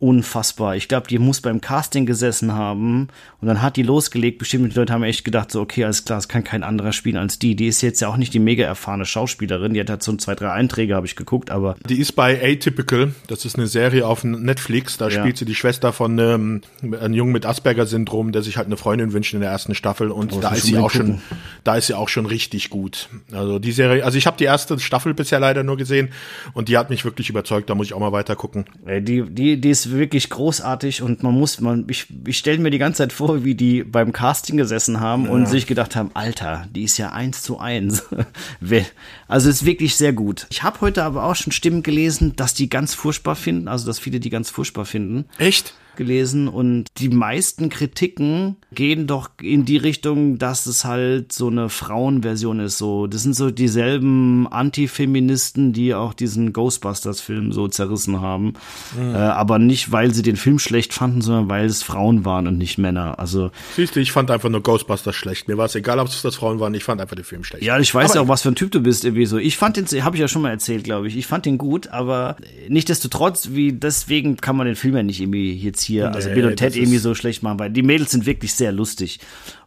[0.00, 0.76] unfassbar.
[0.76, 3.08] Ich glaube, die muss beim Casting gesessen haben
[3.40, 4.38] und dann hat die losgelegt.
[4.38, 7.16] Bestimmt die Leute haben echt gedacht, so, okay, alles klar, es kann kein anderer spielen
[7.16, 7.56] als die.
[7.56, 9.74] Die ist jetzt ja auch nicht die mega erfahrene Schauspielerin.
[9.74, 11.76] Die hat halt so zwei, drei Einträge, habe ich geguckt, aber.
[11.88, 13.12] Die ist bei Atypical.
[13.26, 14.98] Das ist eine Serie auf Netflix.
[14.98, 15.18] Da ja.
[15.18, 19.12] spielt sie die Schwester von ähm, einem Jungen mit Asperger-Syndrom, der sich halt eine Freundin
[19.12, 20.12] wünscht in der ersten Staffel.
[20.12, 21.20] Und oh, da ist sie auch schon,
[21.64, 23.08] da ist sie auch schon richtig gut.
[23.32, 26.10] Also die Serie, also ich habe die erste Staffel bisher leider nur gesehen
[26.54, 27.68] und die hat mich wirklich überzeugt.
[27.68, 28.66] Da muss ich auch mal weiter gucken.
[28.86, 32.78] Die, die, die ist wirklich großartig und man muss, man, ich, ich stelle mir die
[32.78, 35.30] ganze Zeit vor, wie die beim Casting gesessen haben ja.
[35.30, 38.04] und sich gedacht haben, Alter, die ist ja eins zu eins.
[39.28, 40.46] also ist wirklich sehr gut.
[40.50, 43.98] Ich habe heute aber auch schon Stimmen gelesen, dass die ganz furchtbar finden, also dass
[43.98, 45.24] viele die ganz furchtbar finden.
[45.38, 45.74] Echt?
[45.98, 51.68] Nachgelesen und die meisten Kritiken gehen doch in die Richtung, dass es halt so eine
[51.68, 52.78] Frauenversion ist.
[52.78, 58.54] So, das sind so dieselben Antifeministen, die auch diesen Ghostbusters-Film so zerrissen haben.
[58.96, 59.14] Mhm.
[59.14, 62.58] Äh, aber nicht, weil sie den Film schlecht fanden, sondern weil es Frauen waren und
[62.58, 63.18] nicht Männer.
[63.18, 65.48] Also siehst du, ich fand einfach nur Ghostbusters schlecht.
[65.48, 66.74] Mir war es egal, ob es das Frauen waren.
[66.74, 67.64] Ich fand einfach den Film schlecht.
[67.64, 69.38] Ja, ich weiß aber ja auch, was für ein Typ du bist irgendwie so.
[69.38, 71.16] Ich fand den, habe ich ja schon mal erzählt, glaube ich.
[71.16, 72.36] Ich fand den gut, aber
[72.68, 76.40] nichtdestotrotz, wie deswegen kann man den Film ja nicht irgendwie jetzt hier, also nee, also
[76.40, 79.18] Bill und Ted irgendwie so schlecht machen, weil die Mädels sind wirklich sehr lustig.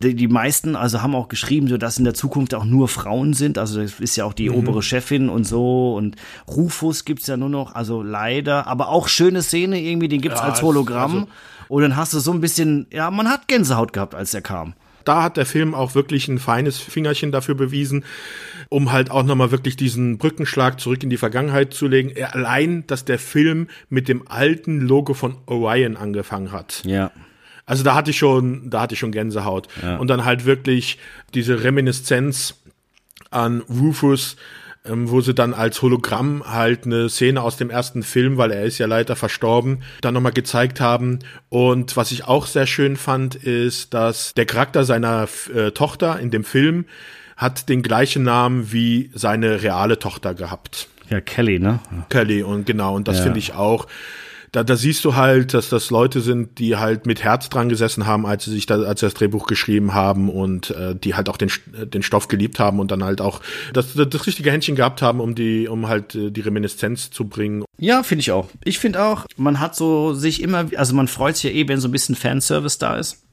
[0.02, 3.34] Die, die meisten, also haben auch geschrieben, so dass in der Zukunft auch nur Frauen
[3.34, 3.58] sind.
[3.58, 4.56] Also das ist ja auch die mhm.
[4.56, 6.16] obere Chefin und so und
[6.48, 10.46] Rufus gibt's ja nur noch, also leider, aber auch schöne Szene irgendwie, den gibt's ja,
[10.46, 11.12] als Hologramm.
[11.12, 11.28] Also
[11.68, 14.74] und dann hast du so ein bisschen, ja, man hat Gänsehaut gehabt, als er kam.
[15.06, 18.06] Da hat der Film auch wirklich ein feines Fingerchen dafür bewiesen,
[18.70, 22.14] um halt auch nochmal wirklich diesen Brückenschlag zurück in die Vergangenheit zu legen.
[22.24, 26.84] Allein, dass der Film mit dem alten Logo von Orion angefangen hat.
[26.86, 27.12] Ja.
[27.66, 29.68] Also da hatte ich schon, da hatte ich schon Gänsehaut.
[29.82, 29.98] Ja.
[29.98, 30.98] Und dann halt wirklich
[31.34, 32.56] diese Reminiszenz
[33.30, 34.36] an Rufus,
[34.86, 38.64] ähm, wo sie dann als Hologramm halt eine Szene aus dem ersten Film, weil er
[38.64, 41.20] ist ja leider verstorben, dann nochmal gezeigt haben.
[41.50, 46.32] Und was ich auch sehr schön fand, ist, dass der Charakter seiner äh, Tochter in
[46.32, 46.86] dem Film
[47.38, 50.88] hat den gleichen Namen wie seine reale Tochter gehabt.
[51.10, 51.80] Ja, Kelly, ne?
[52.10, 53.24] Kelly, und genau, und das ja.
[53.24, 53.88] finde ich auch
[54.52, 58.06] da, da siehst du halt, dass das Leute sind, die halt mit Herz dran gesessen
[58.06, 61.30] haben, als sie sich da, als sie das Drehbuch geschrieben haben und äh, die halt
[61.30, 63.40] auch den, den Stoff geliebt haben und dann halt auch
[63.74, 67.64] das, das richtige Händchen gehabt haben, um die, um halt äh, die Reminiszenz zu bringen.
[67.80, 68.50] Ja, finde ich auch.
[68.66, 71.80] Ich finde auch, man hat so sich immer, also man freut sich ja eh, wenn
[71.80, 73.24] so ein bisschen Fanservice da ist.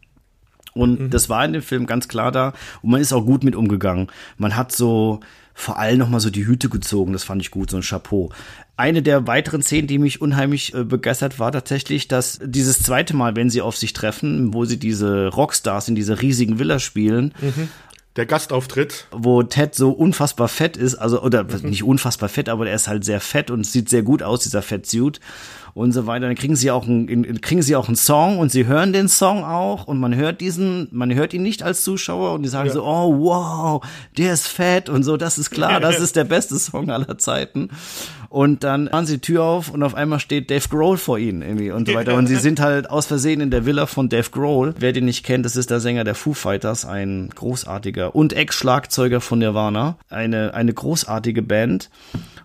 [0.73, 1.11] Und mhm.
[1.11, 2.53] das war in dem Film ganz klar da.
[2.83, 4.07] Und man ist auch gut mit umgegangen.
[4.37, 5.19] Man hat so
[5.53, 7.13] vor allem noch mal so die Hüte gezogen.
[7.13, 8.31] Das fand ich gut, so ein Chapeau.
[8.79, 13.37] Eine der weiteren Szenen, die mich unheimlich äh, begeistert war, tatsächlich, dass dieses zweite Mal,
[13.37, 17.69] wenn sie auf sich treffen, wo sie diese Rockstars in dieser riesigen Villa spielen, mhm.
[18.17, 19.07] Der Gastauftritt.
[19.13, 21.69] Wo Ted so unfassbar fett ist, also, oder mhm.
[21.69, 24.61] nicht unfassbar fett, aber er ist halt sehr fett und sieht sehr gut aus, dieser
[24.61, 25.21] Fettsuit
[25.75, 26.27] und so weiter.
[26.27, 29.45] Dann kriegen sie auch einen, kriegen sie auch einen Song und sie hören den Song
[29.45, 32.75] auch und man hört diesen, man hört ihn nicht als Zuschauer und die sagen ja.
[32.75, 33.85] so, oh wow,
[34.17, 37.71] der ist fett und so, das ist klar, das ist der beste Song aller Zeiten.
[38.31, 41.41] Und dann machen sie die Tür auf und auf einmal steht Dave Grohl vor ihnen
[41.41, 42.15] irgendwie und so weiter.
[42.19, 44.75] Und sie sind halt aus Versehen in der Villa von Dave Grohl.
[44.79, 49.21] Wer den nicht kennt, das ist der Sänger der Foo Fighters, ein großartiger und Ex-Schlagzeuger
[49.21, 49.97] von Nirvana.
[50.11, 51.91] Eine, eine großartige Band.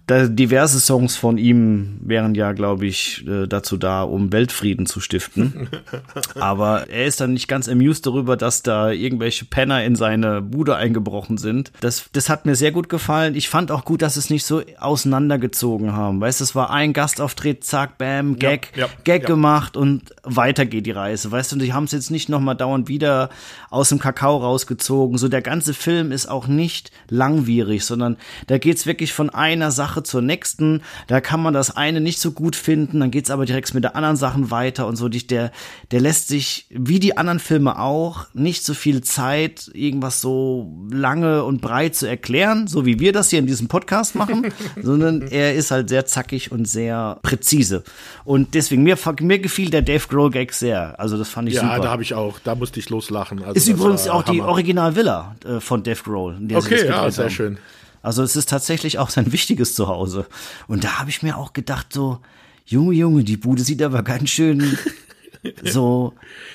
[0.06, 5.00] Da diverse Songs von ihm wären ja, glaube ich, äh, dazu da, um Weltfrieden zu
[5.00, 5.70] stiften.
[6.36, 10.76] Aber er ist dann nicht ganz amused darüber, dass da irgendwelche Penner in seine Bude
[10.76, 11.72] eingebrochen sind.
[11.80, 13.34] Das, das hat mir sehr gut gefallen.
[13.36, 16.20] Ich fand auch gut, dass es nicht so auseinandergezogen haben.
[16.20, 19.28] Weißt du, es war ein Gastauftritt, zack, bam, Gag, ja, ja, Gag ja.
[19.28, 21.32] gemacht und weiter geht die Reise.
[21.32, 23.30] Weißt du, die haben es jetzt nicht nochmal dauernd wieder
[23.70, 25.18] aus dem Kakao rausgezogen.
[25.18, 29.93] So der ganze Film ist auch nicht langwierig, sondern da geht's wirklich von einer Sache
[29.94, 30.82] Sache zur nächsten.
[31.08, 33.96] Da kann man das eine nicht so gut finden, dann geht's aber direkt mit der
[33.96, 35.08] anderen Sachen weiter und so.
[35.08, 35.52] Der,
[35.92, 41.44] der lässt sich, wie die anderen Filme auch, nicht so viel Zeit, irgendwas so lange
[41.44, 44.52] und breit zu erklären, so wie wir das hier in diesem Podcast machen,
[44.82, 47.84] sondern er ist halt sehr zackig und sehr präzise.
[48.26, 51.00] Und deswegen, mir, mir gefiel der Dave Grohl Gag sehr.
[51.00, 51.74] Also das fand ich ja, super.
[51.74, 53.44] Ja, da habe ich auch, da musste ich loslachen.
[53.44, 54.34] Also ist übrigens auch Hammer.
[54.34, 56.38] die Original-Villa äh, von Dave Grohl.
[56.54, 57.58] okay, ja, sehr schön.
[58.04, 60.28] Also es ist tatsächlich auch sein wichtiges Zuhause.
[60.68, 62.20] Und da habe ich mir auch gedacht, so,
[62.66, 64.78] Junge, Junge, die Bude sieht aber ganz schön
[65.64, 66.14] so,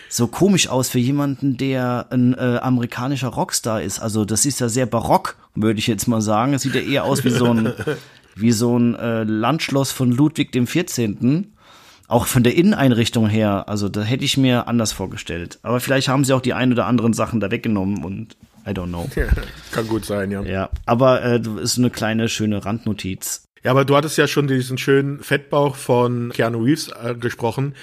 [0.08, 3.98] so komisch aus für jemanden, der ein äh, amerikanischer Rockstar ist.
[3.98, 6.52] Also das ist ja sehr barock, würde ich jetzt mal sagen.
[6.52, 7.72] Es sieht ja eher aus wie so ein,
[8.37, 11.54] wie so ein äh, Landschloss von Ludwig dem 14.
[12.08, 15.58] Auch von der Inneneinrichtung her, also da hätte ich mir anders vorgestellt.
[15.62, 18.37] Aber vielleicht haben sie auch die ein oder anderen Sachen da weggenommen und
[18.68, 19.09] I don't know.
[19.16, 19.26] Ja,
[19.72, 20.42] kann gut sein, ja.
[20.42, 23.44] Ja, aber äh, ist eine kleine, schöne Randnotiz.
[23.62, 27.74] Ja, aber du hattest ja schon diesen schönen Fettbauch von Keanu Reeves äh, gesprochen.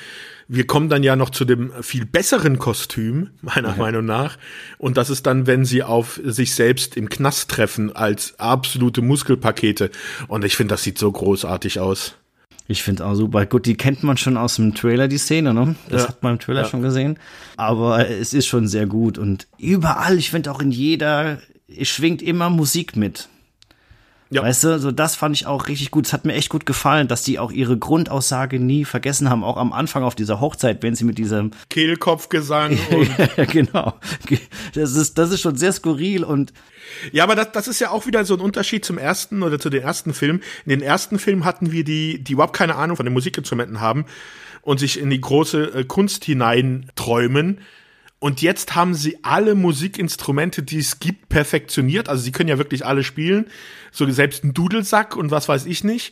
[0.48, 3.76] Wir kommen dann ja noch zu dem viel besseren Kostüm, meiner ja.
[3.76, 4.38] Meinung nach.
[4.78, 9.89] Und das ist dann, wenn sie auf sich selbst im Knast treffen, als absolute Muskelpakete.
[10.28, 12.15] Und ich finde, das sieht so großartig aus.
[12.67, 13.45] Ich finde auch super.
[13.45, 15.75] Gut, die kennt man schon aus dem Trailer, die Szene, ne?
[15.89, 16.08] Das ja.
[16.10, 16.67] hat man im Trailer ja.
[16.67, 17.19] schon gesehen.
[17.58, 19.17] Aber es ist schon sehr gut.
[19.17, 23.30] Und überall, ich finde auch in jeder, es schwingt immer Musik mit.
[24.36, 24.43] Ja.
[24.43, 26.08] Weißt du, so das fand ich auch richtig gut.
[26.08, 29.56] Es hat mir echt gut gefallen, dass die auch ihre Grundaussage nie vergessen haben, auch
[29.56, 32.78] am Anfang auf dieser Hochzeit, wenn sie mit diesem Kehlkopfgesang
[33.38, 33.93] ja, genau.
[34.74, 36.52] Das ist das ist schon sehr skurril und
[37.13, 39.69] ja, aber das, das ist ja auch wieder so ein Unterschied zum ersten oder zu
[39.69, 40.41] den ersten Filmen.
[40.65, 44.06] In den ersten Filmen hatten wir die, die überhaupt keine Ahnung von den Musikinstrumenten haben
[44.62, 47.62] und sich in die große äh, Kunst hineinträumen.
[48.25, 52.09] Und jetzt haben sie alle Musikinstrumente, die es gibt, perfektioniert.
[52.09, 53.45] Also sie können ja wirklich alle spielen.
[53.91, 56.11] So selbst ein Dudelsack und was weiß ich nicht.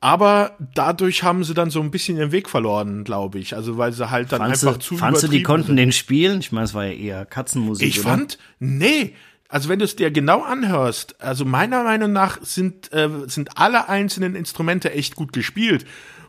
[0.00, 3.54] Aber dadurch haben sie dann so ein bisschen ihren Weg verloren, glaube ich.
[3.54, 5.76] Also weil sie halt dann fandst einfach du, zu Fandst du, die konnten sind.
[5.76, 6.40] den spielen?
[6.40, 7.86] Ich meine, es war ja eher Katzenmusik.
[7.86, 8.08] Ich oder?
[8.08, 9.14] fand, nee.
[9.48, 13.88] Also wenn du es dir genau anhörst, also meiner Meinung nach sind, äh, sind alle
[13.88, 15.86] einzelnen Instrumente echt gut gespielt.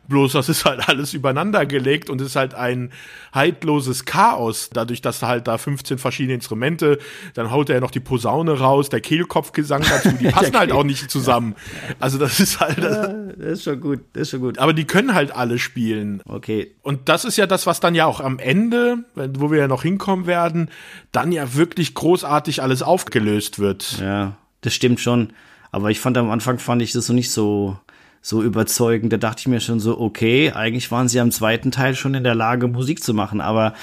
[0.08, 2.92] Bloß das ist halt alles übereinander gelegt und ist halt ein
[3.34, 4.70] haltloses Chaos.
[4.72, 7.00] Dadurch, dass da halt da 15 verschiedene Instrumente,
[7.34, 11.10] dann haut er noch die Posaune raus, der Kehlkopfgesang dazu, die passen halt auch nicht
[11.10, 11.56] zusammen.
[12.00, 12.78] Also das ist halt.
[12.78, 14.60] Ja, das ist schon gut, das ist schon gut.
[14.60, 16.22] Aber die können halt alle spielen.
[16.26, 16.76] Okay.
[16.82, 19.84] Und das ist ja das, was dann ja auch am Ende, wo wir ja noch
[19.84, 20.70] hinkommen werden,
[21.12, 24.00] dann ja wirklich großartig alles aufgelöst wird.
[24.00, 25.34] Ja, das stimmt schon.
[25.72, 27.78] Aber ich fand am Anfang fand ich das so nicht so
[28.26, 29.14] so überzeugend.
[29.14, 32.24] Da dachte ich mir schon so, okay, eigentlich waren sie am zweiten Teil schon in
[32.24, 33.40] der Lage, Musik zu machen.
[33.40, 33.76] Aber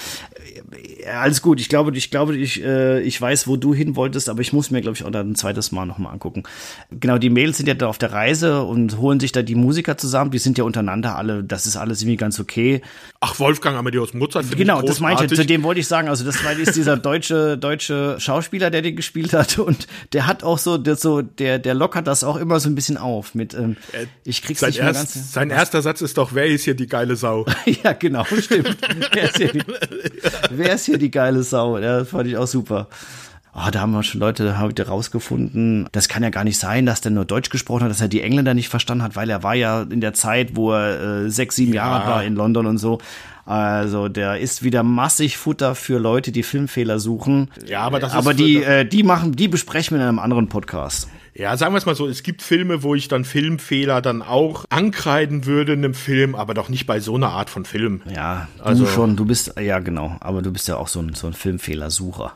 [1.04, 1.60] äh, alles gut.
[1.60, 4.72] Ich glaube, ich glaube, ich, äh, ich weiß, wo du hin wolltest, aber ich muss
[4.72, 6.42] mir, glaube ich, auch dann ein zweites Mal nochmal angucken.
[6.90, 9.96] Genau, die Mädels sind ja da auf der Reise und holen sich da die Musiker
[9.96, 10.32] zusammen.
[10.32, 12.82] Die sind ja untereinander alle, das ist alles irgendwie ganz okay.
[13.24, 14.50] Ach, Wolfgang Amadeus Mozart.
[14.56, 15.28] Genau, ich das meinte.
[15.28, 16.08] Zu dem wollte ich sagen.
[16.08, 20.42] Also das war ist dieser deutsche deutsche Schauspieler, der den gespielt hat und der hat
[20.42, 23.54] auch so, der so der der lockert das auch immer so ein bisschen auf mit.
[23.54, 23.76] Ähm,
[24.24, 25.32] ich krieg's Sein, nicht mehr erst, ganz.
[25.32, 27.46] sein erster Satz ist doch, wer ist hier die geile Sau?
[27.84, 28.76] ja, genau, stimmt.
[29.12, 29.62] wer, ist hier die,
[30.50, 31.78] wer ist hier die geile Sau?
[31.78, 32.88] Ja, das fand ich auch super.
[33.54, 35.86] Oh, da haben wir schon Leute heute rausgefunden.
[35.92, 38.22] Das kann ja gar nicht sein, dass der nur Deutsch gesprochen hat, dass er die
[38.22, 41.56] Engländer nicht verstanden hat, weil er war ja in der Zeit, wo er äh, sechs,
[41.56, 41.84] sieben Ja.
[41.86, 42.98] Jahre war in London und so.
[43.44, 47.50] Also der ist wieder massig Futter für Leute, die Filmfehler suchen.
[47.66, 50.48] Ja, aber das ist aber die, äh, die machen, die besprechen wir in einem anderen
[50.48, 51.08] Podcast.
[51.34, 54.64] Ja, sagen wir es mal so, es gibt Filme, wo ich dann Filmfehler dann auch
[54.70, 58.00] ankreiden würde in einem Film, aber doch nicht bei so einer Art von Film.
[58.14, 61.14] Ja, du Also- schon, du bist, ja genau, aber du bist ja auch so ein,
[61.14, 62.32] so ein Filmfehlersucher.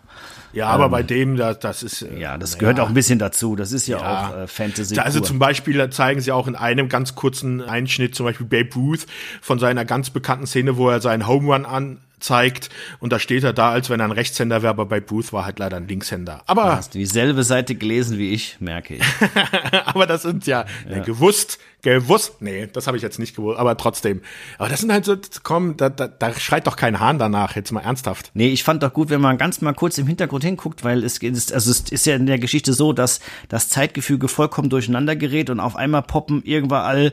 [0.56, 2.02] Ja, aber bei dem, das, das ist.
[2.02, 3.56] äh, Ja, das gehört auch ein bisschen dazu.
[3.56, 4.28] Das ist ja, Ja.
[4.30, 4.98] auch äh, Fantasy.
[4.98, 5.26] Also pur.
[5.28, 9.06] zum Beispiel zeigen sie auch in einem ganz kurzen Einschnitt zum Beispiel Babe Ruth
[9.42, 13.52] von seiner ganz bekannten Szene, wo er seinen Home Run anzeigt und da steht er
[13.52, 16.42] da, als wenn er ein Rechtshänder wäre, aber Babe Ruth war halt leider ein Linkshänder.
[16.46, 19.02] Aber, Hast du dieselbe Seite gelesen wie ich, merke ich.
[19.84, 21.00] aber das sind ja, ja.
[21.00, 24.22] gewusst, gewusst, nee, das habe ich jetzt nicht gewusst, aber trotzdem.
[24.58, 27.70] Aber das sind halt so, komm, da, da, da schreit doch kein Hahn danach, jetzt
[27.70, 28.30] mal ernsthaft.
[28.34, 31.18] Nee, ich fand doch gut, wenn man ganz mal kurz im Hintergrund hinguckt, weil es
[31.18, 35.50] ist, also es ist ja in der Geschichte so, dass das Zeitgefüge vollkommen durcheinander gerät
[35.50, 37.12] und auf einmal poppen überall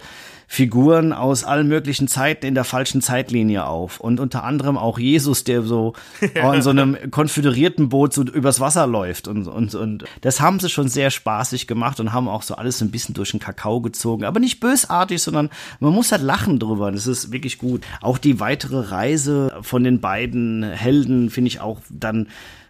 [0.54, 4.00] Figuren aus allen möglichen Zeiten in der falschen Zeitlinie auf.
[4.00, 8.86] Und unter anderem auch Jesus, der so in so einem konföderierten Boot so übers Wasser
[8.86, 9.28] läuft.
[9.28, 12.78] Und, und, und das haben sie schon sehr spaßig gemacht und haben auch so alles
[12.78, 14.26] so ein bisschen durch den Kakao gezogen.
[14.26, 16.92] Aber nicht bösartig, sondern man muss halt lachen drüber.
[16.92, 17.82] Das ist wirklich gut.
[18.00, 22.28] Auch die weitere Reise von den beiden Helden finde ich auch dann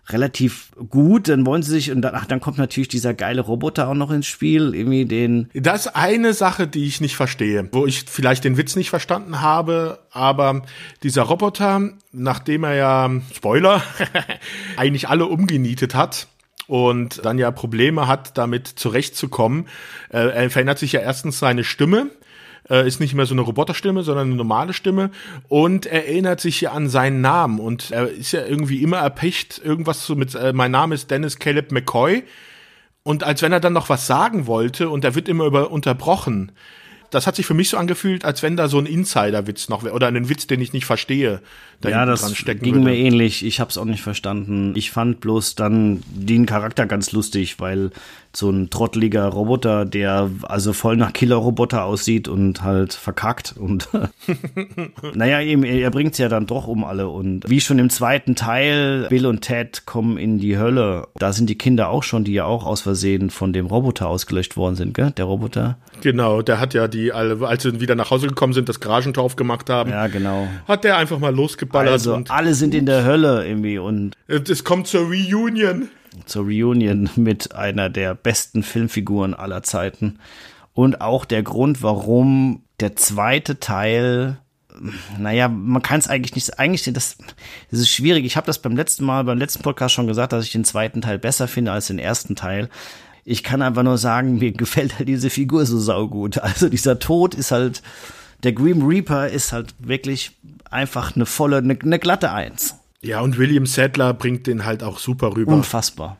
[0.09, 1.27] relativ gut.
[1.27, 4.11] Dann wollen sie sich und dann, ach, dann kommt natürlich dieser geile Roboter auch noch
[4.11, 5.49] ins Spiel, irgendwie den.
[5.53, 9.41] Das ist eine Sache, die ich nicht verstehe, wo ich vielleicht den Witz nicht verstanden
[9.41, 10.63] habe, aber
[11.03, 13.81] dieser Roboter, nachdem er ja, Spoiler,
[14.77, 16.27] eigentlich alle umgenietet hat,
[16.67, 19.67] und dann ja Probleme hat, damit zurechtzukommen.
[20.09, 22.09] Äh, er verändert sich ja erstens seine Stimme,
[22.69, 25.11] äh, ist nicht mehr so eine Roboterstimme, sondern eine normale Stimme
[25.47, 29.61] und er erinnert sich ja an seinen Namen und er ist ja irgendwie immer erpicht,
[29.63, 32.23] irgendwas so mit, äh, mein Name ist Dennis Caleb McCoy
[33.03, 36.51] und als wenn er dann noch was sagen wollte und er wird immer über unterbrochen.
[37.13, 39.93] Das hat sich für mich so angefühlt, als wenn da so ein Insider-Witz noch wäre
[39.93, 41.41] oder einen Witz, den ich nicht verstehe,
[41.81, 42.85] da Ja, dran stecken ging würde.
[42.85, 43.45] mir ähnlich.
[43.45, 44.73] Ich hab's auch nicht verstanden.
[44.75, 47.91] Ich fand bloß dann den Charakter ganz lustig, weil
[48.35, 53.89] so ein trotteliger Roboter, der also voll nach Killer-Roboter aussieht und halt verkackt und
[55.13, 59.07] naja, eben, er bringt's ja dann doch um alle und wie schon im zweiten Teil,
[59.09, 61.07] Bill und Ted kommen in die Hölle.
[61.15, 64.57] Da sind die Kinder auch schon, die ja auch aus Versehen von dem Roboter ausgelöscht
[64.57, 65.11] worden sind, gell?
[65.11, 65.77] Der Roboter.
[66.01, 69.23] Genau, der hat ja die, alle- als sie wieder nach Hause gekommen sind, das Garagentor
[69.23, 70.47] aufgemacht haben, Ja, genau.
[70.67, 74.63] hat der einfach mal losgeballert Also und alle sind in der Hölle irgendwie und es
[74.63, 75.89] kommt zur Reunion.
[76.25, 80.19] zur Reunion mit einer der besten Filmfiguren aller Zeiten.
[80.73, 84.37] Und auch der Grund, warum der zweite Teil,
[85.19, 87.17] naja, man kann es eigentlich nicht, eigentlich, das,
[87.69, 88.25] das ist schwierig.
[88.25, 91.01] Ich habe das beim letzten Mal, beim letzten Podcast schon gesagt, dass ich den zweiten
[91.01, 92.69] Teil besser finde als den ersten Teil.
[93.25, 96.37] Ich kann einfach nur sagen, mir gefällt halt diese Figur so saugut.
[96.37, 97.81] Also dieser Tod ist halt,
[98.43, 100.31] der Grim Reaper ist halt wirklich
[100.69, 102.75] einfach eine volle, eine, eine glatte Eins.
[103.01, 105.53] Ja, und William Sadler bringt den halt auch super rüber.
[105.53, 106.17] Unfassbar.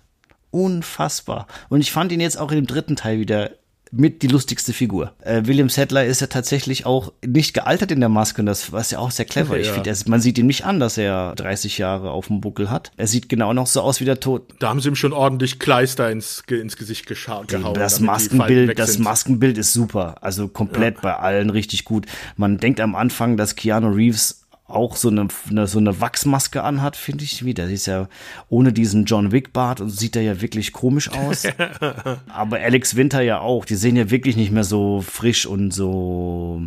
[0.51, 1.47] Unfassbar.
[1.69, 3.51] Und ich fand ihn jetzt auch im dritten Teil wieder
[3.95, 5.13] mit die lustigste Figur.
[5.21, 8.83] Äh, William Sadler ist ja tatsächlich auch nicht gealtert in der Maske und das war
[8.83, 9.55] ja auch sehr clever.
[9.55, 9.61] Ja.
[9.61, 12.91] Ich finde, man sieht ihm nicht an, dass er 30 Jahre auf dem Buckel hat.
[12.97, 14.53] Er sieht genau noch so aus wie der Tod.
[14.59, 17.45] Da haben sie ihm schon ordentlich Kleister ins, ins Gesicht gehauen.
[17.73, 20.15] Das Maskenbild, das Maskenbild ist super.
[20.21, 21.01] Also komplett ja.
[21.01, 22.07] bei allen richtig gut.
[22.35, 26.95] Man denkt am Anfang, dass Keanu Reeves auch so eine, eine, so eine Wachsmaske anhat,
[26.95, 27.67] finde ich wieder.
[27.67, 28.07] Sie ist ja
[28.49, 31.43] ohne diesen John Wick Bart und sieht er ja wirklich komisch aus.
[32.27, 33.65] Aber Alex Winter ja auch.
[33.65, 36.61] Die sehen ja wirklich nicht mehr so frisch und so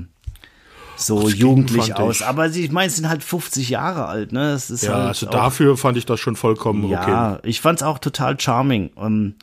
[0.98, 2.22] so Ach, jugendlich aus.
[2.22, 4.52] Aber ich meine, sie sind halt 50 Jahre alt, ne?
[4.52, 7.10] Das ist ja, halt also dafür fand ich das schon vollkommen ja, okay.
[7.10, 8.90] Ja, ich fand's auch total charming.
[8.94, 9.34] Um,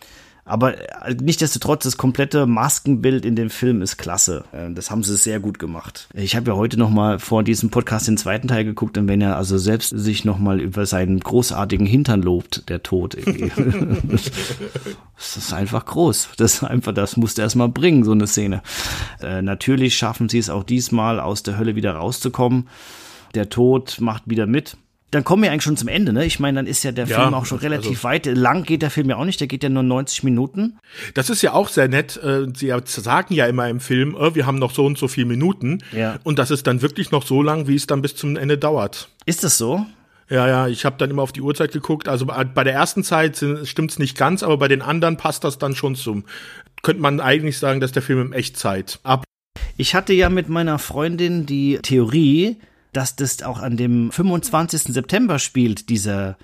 [0.45, 4.43] aber äh, nichtsdestotrotz, das komplette Maskenbild in dem Film ist klasse.
[4.51, 6.09] Äh, das haben sie sehr gut gemacht.
[6.13, 9.21] Ich habe ja heute noch mal vor diesem Podcast den zweiten Teil geguckt und wenn
[9.21, 13.15] er also selbst sich noch mal über seinen großartigen Hintern lobt, der Tod.
[15.15, 16.29] das ist einfach groß.
[16.37, 18.61] Das ist einfach, das musste erst mal bringen, so eine Szene.
[19.21, 22.67] Äh, natürlich schaffen sie es auch diesmal aus der Hölle wieder rauszukommen.
[23.33, 24.77] Der Tod macht wieder mit
[25.13, 26.25] dann kommen wir eigentlich schon zum Ende, ne?
[26.25, 28.25] Ich meine, dann ist ja der ja, Film auch schon relativ also, weit.
[28.25, 30.79] Lang geht der Film ja auch nicht, der geht ja nur 90 Minuten.
[31.13, 32.17] Das ist ja auch sehr nett.
[32.17, 35.27] Äh, sie sagen ja immer im Film, oh, wir haben noch so und so viele
[35.27, 35.79] Minuten.
[35.91, 36.19] Ja.
[36.23, 39.09] Und das ist dann wirklich noch so lang, wie es dann bis zum Ende dauert.
[39.25, 39.85] Ist das so?
[40.29, 42.07] Ja, ja, ich habe dann immer auf die Uhrzeit geguckt.
[42.07, 45.75] Also bei der ersten Zeit stimmt's nicht ganz, aber bei den anderen passt das dann
[45.75, 46.23] schon zum.
[46.81, 49.23] Könnte man eigentlich sagen, dass der Film im Echtzeit ab.
[49.77, 52.57] Ich hatte ja mit meiner Freundin die Theorie,
[52.93, 54.93] dass das auch an dem 25.
[54.93, 56.37] September spielt, dieser,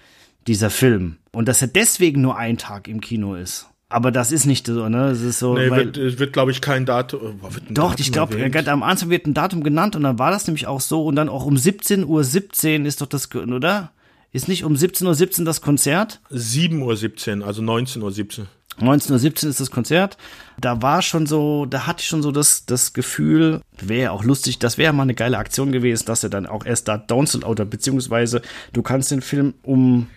[0.47, 1.18] dieser Film.
[1.32, 3.68] Und dass er deswegen nur ein Tag im Kino ist.
[3.91, 5.10] Aber das ist nicht so, ne?
[5.10, 5.56] Es ist so.
[5.56, 7.39] Nee, weil, wird, wird glaube ich, kein Datum.
[7.70, 10.68] doch, Datum ich glaube, am Anfang wird ein Datum genannt und dann war das nämlich
[10.68, 11.06] auch so.
[11.06, 13.91] Und dann auch um 17.17 Uhr 17 ist doch das, oder?
[14.32, 16.22] Ist nicht um 17.17 Uhr 17 das Konzert?
[16.32, 18.47] 7.17 Uhr, also 19.17 Uhr.
[18.82, 20.18] 19.17 Uhr ist das Konzert.
[20.60, 24.60] Da war schon so, da hatte ich schon so das, das Gefühl, wäre auch lustig,
[24.60, 28.42] das wäre mal eine geile Aktion gewesen, dass er dann auch erst da downloadet, beziehungsweise
[28.74, 30.08] du kannst den Film um,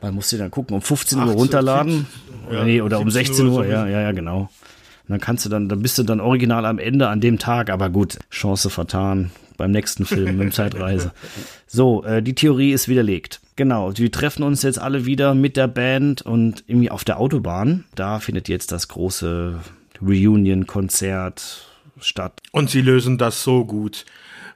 [0.00, 2.06] man muss du dann gucken, um 15 Uhr runterladen.
[2.46, 4.48] 17, ja, nee, oder um 16 Uhr, Uhr ja, ja, ja, genau.
[5.12, 7.90] Dann kannst du dann, dann bist du dann original am Ende an dem Tag, aber
[7.90, 11.12] gut, Chance vertan beim nächsten Film mit Zeitreise.
[11.66, 13.40] So, äh, die Theorie ist widerlegt.
[13.56, 17.84] Genau, wir treffen uns jetzt alle wieder mit der Band und irgendwie auf der Autobahn.
[17.94, 19.58] Da findet jetzt das große
[20.00, 21.66] Reunion-Konzert
[22.00, 22.40] statt.
[22.52, 24.06] Und sie lösen das so gut.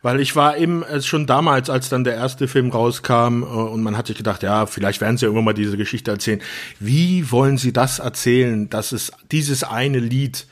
[0.02, 3.82] Weil ich war eben äh, schon damals, als dann der erste Film rauskam äh, und
[3.82, 6.40] man hat sich gedacht, ja, vielleicht werden sie irgendwann mal diese Geschichte erzählen.
[6.80, 10.46] Wie wollen sie das erzählen, dass es dieses eine Lied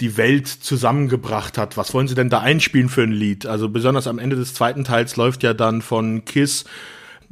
[0.00, 1.76] die Welt zusammengebracht hat?
[1.76, 3.46] Was wollen sie denn da einspielen für ein Lied?
[3.46, 6.64] Also besonders am Ende des zweiten Teils läuft ja dann von Kiss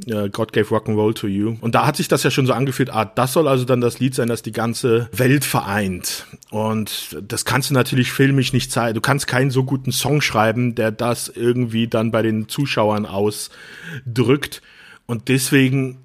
[0.06, 1.56] God Gave Rock'n'Roll to You.
[1.60, 3.98] Und da hat sich das ja schon so angefühlt, ah, das soll also dann das
[4.00, 6.26] Lied sein, das die ganze Welt vereint.
[6.50, 8.94] Und das kannst du natürlich filmisch nicht zeigen.
[8.94, 14.62] Du kannst keinen so guten Song schreiben, der das irgendwie dann bei den Zuschauern ausdrückt.
[15.06, 15.98] Und deswegen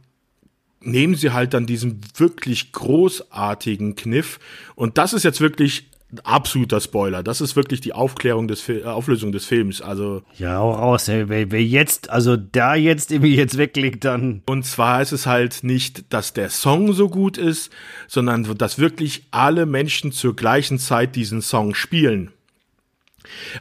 [0.81, 4.39] nehmen sie halt dann diesen wirklich großartigen Kniff.
[4.75, 5.89] Und das ist jetzt wirklich
[6.24, 7.24] absoluter Spoiler.
[7.24, 9.82] Das ist wirklich die Aufklärung des Fil Auflösung des Films.
[9.82, 11.08] Also ja, auch raus.
[11.08, 11.30] Ey.
[11.30, 14.41] Wer, wer jetzt, also da jetzt irgendwie jetzt weglegt, dann.
[14.45, 17.72] Und zwar ist es halt nicht, dass der Song so gut ist,
[18.08, 22.32] sondern dass wirklich alle Menschen zur gleichen Zeit diesen Song spielen.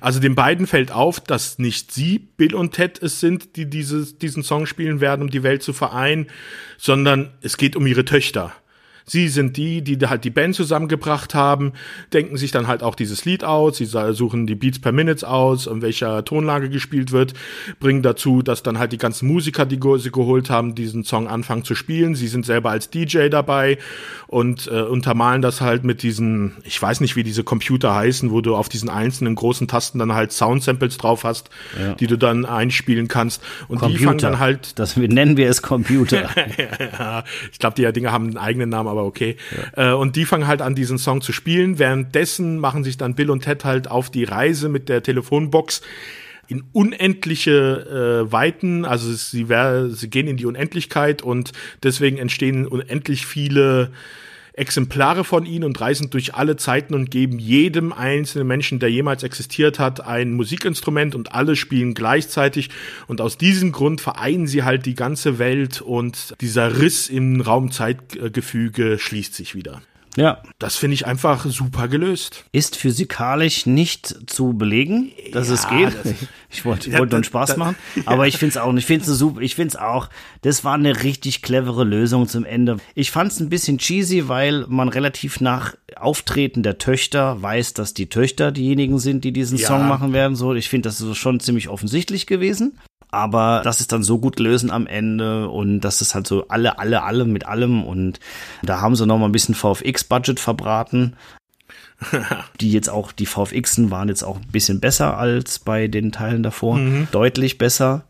[0.00, 4.18] Also den beiden fällt auf, dass nicht sie, Bill und Ted, es sind, die dieses,
[4.18, 6.26] diesen Song spielen werden, um die Welt zu vereinen,
[6.76, 8.52] sondern es geht um ihre Töchter.
[9.06, 11.72] Sie sind die, die halt die Band zusammengebracht haben,
[12.12, 15.66] denken sich dann halt auch dieses Lied aus, sie suchen die Beats per Minutes aus,
[15.66, 17.34] in welcher Tonlage gespielt wird,
[17.80, 21.64] bringen dazu, dass dann halt die ganzen Musiker, die sie geholt haben, diesen Song anfangen
[21.64, 22.14] zu spielen.
[22.14, 23.78] Sie sind selber als DJ dabei
[24.26, 28.40] und äh, untermalen das halt mit diesen, ich weiß nicht, wie diese Computer heißen, wo
[28.40, 31.94] du auf diesen einzelnen großen Tasten dann halt Sound-Samples drauf hast, ja.
[31.94, 33.42] die du dann einspielen kannst.
[33.68, 33.98] Und Computer.
[33.98, 34.78] die fangen dann halt.
[34.78, 36.22] Das nennen wir es Computer.
[36.98, 39.36] ja, ich glaube, die Dinge haben einen eigenen Namen, aber okay.
[39.76, 39.92] Ja.
[39.92, 41.78] Äh, und die fangen halt an, diesen Song zu spielen.
[41.78, 45.82] Währenddessen machen sich dann Bill und Ted halt auf die Reise mit der Telefonbox
[46.46, 49.46] in unendliche äh, Weiten, also sie,
[49.90, 53.90] sie gehen in die Unendlichkeit und deswegen entstehen unendlich viele
[54.56, 59.24] Exemplare von ihnen und reisen durch alle Zeiten und geben jedem einzelnen Menschen, der jemals
[59.24, 62.70] existiert hat, ein Musikinstrument und alle spielen gleichzeitig.
[63.08, 68.98] Und aus diesem Grund vereinen sie halt die ganze Welt und dieser Riss im Raumzeitgefüge
[68.98, 69.82] schließt sich wieder.
[70.16, 70.42] Ja.
[70.58, 72.44] Das finde ich einfach super gelöst.
[72.52, 76.04] Ist physikalisch nicht zu belegen, dass ja, es geht.
[76.04, 76.14] Das,
[76.50, 78.84] ich wollte ja, wollt nur Spaß das, machen, aber ich finde es auch nicht.
[78.84, 79.40] Ich finde es super.
[79.40, 80.08] Ich finde es auch.
[80.42, 82.78] Das war eine richtig clevere Lösung zum Ende.
[82.94, 87.94] Ich fand es ein bisschen cheesy, weil man relativ nach Auftreten der Töchter weiß, dass
[87.94, 89.68] die Töchter diejenigen sind, die diesen ja.
[89.68, 90.36] Song machen werden.
[90.36, 92.78] So, ich finde, das ist schon ziemlich offensichtlich gewesen
[93.14, 96.78] aber das ist dann so gut lösen am Ende und das ist halt so alle,
[96.78, 98.20] alle, alle mit allem und
[98.62, 101.14] da haben sie noch mal ein bisschen VFX-Budget verbraten.
[102.60, 106.42] die jetzt auch, die VFXen waren jetzt auch ein bisschen besser als bei den Teilen
[106.42, 106.76] davor.
[106.76, 107.08] Mhm.
[107.12, 108.04] Deutlich besser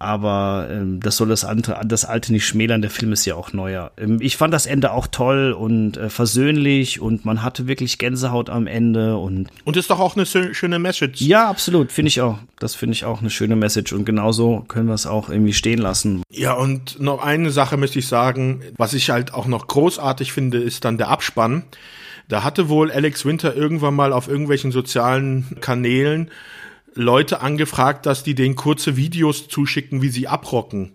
[0.00, 2.80] aber ähm, das soll das, andere, das alte nicht schmälern.
[2.80, 3.92] Der Film ist ja auch neuer.
[3.98, 8.48] Ähm, ich fand das Ende auch toll und äh, versöhnlich und man hatte wirklich Gänsehaut
[8.48, 11.20] am Ende und und ist doch auch eine schöne Message.
[11.20, 12.38] Ja, absolut, finde ich auch.
[12.58, 15.78] Das finde ich auch eine schöne Message und genauso können wir es auch irgendwie stehen
[15.78, 16.22] lassen.
[16.32, 20.58] Ja, und noch eine Sache möchte ich sagen, was ich halt auch noch großartig finde,
[20.58, 21.64] ist dann der Abspann.
[22.28, 26.30] Da hatte wohl Alex Winter irgendwann mal auf irgendwelchen sozialen Kanälen
[26.94, 30.92] Leute angefragt, dass die denen kurze Videos zuschicken, wie sie abrocken.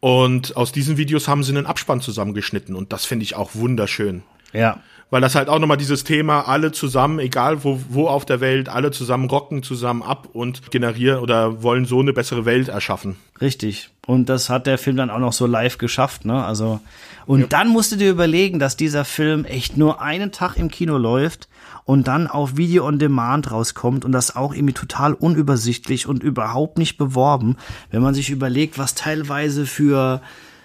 [0.00, 4.22] Und aus diesen Videos haben sie einen Abspann zusammengeschnitten und das finde ich auch wunderschön.
[4.52, 4.80] Ja.
[5.08, 8.68] Weil das halt auch nochmal dieses Thema, alle zusammen, egal wo, wo auf der Welt,
[8.68, 13.16] alle zusammen rocken zusammen ab und generieren oder wollen so eine bessere Welt erschaffen.
[13.40, 13.90] Richtig.
[14.06, 16.44] Und das hat der Film dann auch noch so live geschafft, ne?
[16.44, 16.80] Also,
[17.24, 17.46] und ja.
[17.46, 21.48] dann musst du dir überlegen, dass dieser Film echt nur einen Tag im Kino läuft
[21.86, 26.76] und dann auf Video on Demand rauskommt und das auch irgendwie total unübersichtlich und überhaupt
[26.76, 27.56] nicht beworben,
[27.90, 30.20] wenn man sich überlegt, was teilweise für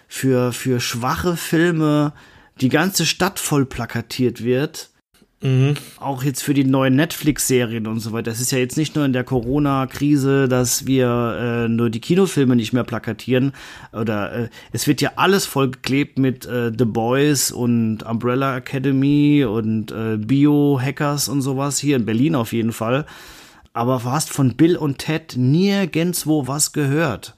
[0.08, 2.12] für für schwache Filme
[2.60, 4.91] die ganze Stadt voll plakatiert wird
[5.42, 5.74] Mhm.
[6.00, 8.30] Auch jetzt für die neuen Netflix-Serien und so weiter.
[8.30, 12.56] Das ist ja jetzt nicht nur in der Corona-Krise, dass wir äh, nur die Kinofilme
[12.56, 13.54] nicht mehr plakatieren.
[13.92, 19.92] Oder äh, es wird ja alles vollgeklebt mit äh, The Boys und Umbrella Academy und
[19.92, 21.80] äh, Bio-Hackers und sowas.
[21.80, 23.06] Hier in Berlin auf jeden Fall.
[23.74, 27.36] Aber du hast von Bill und Ted nirgendwo was gehört.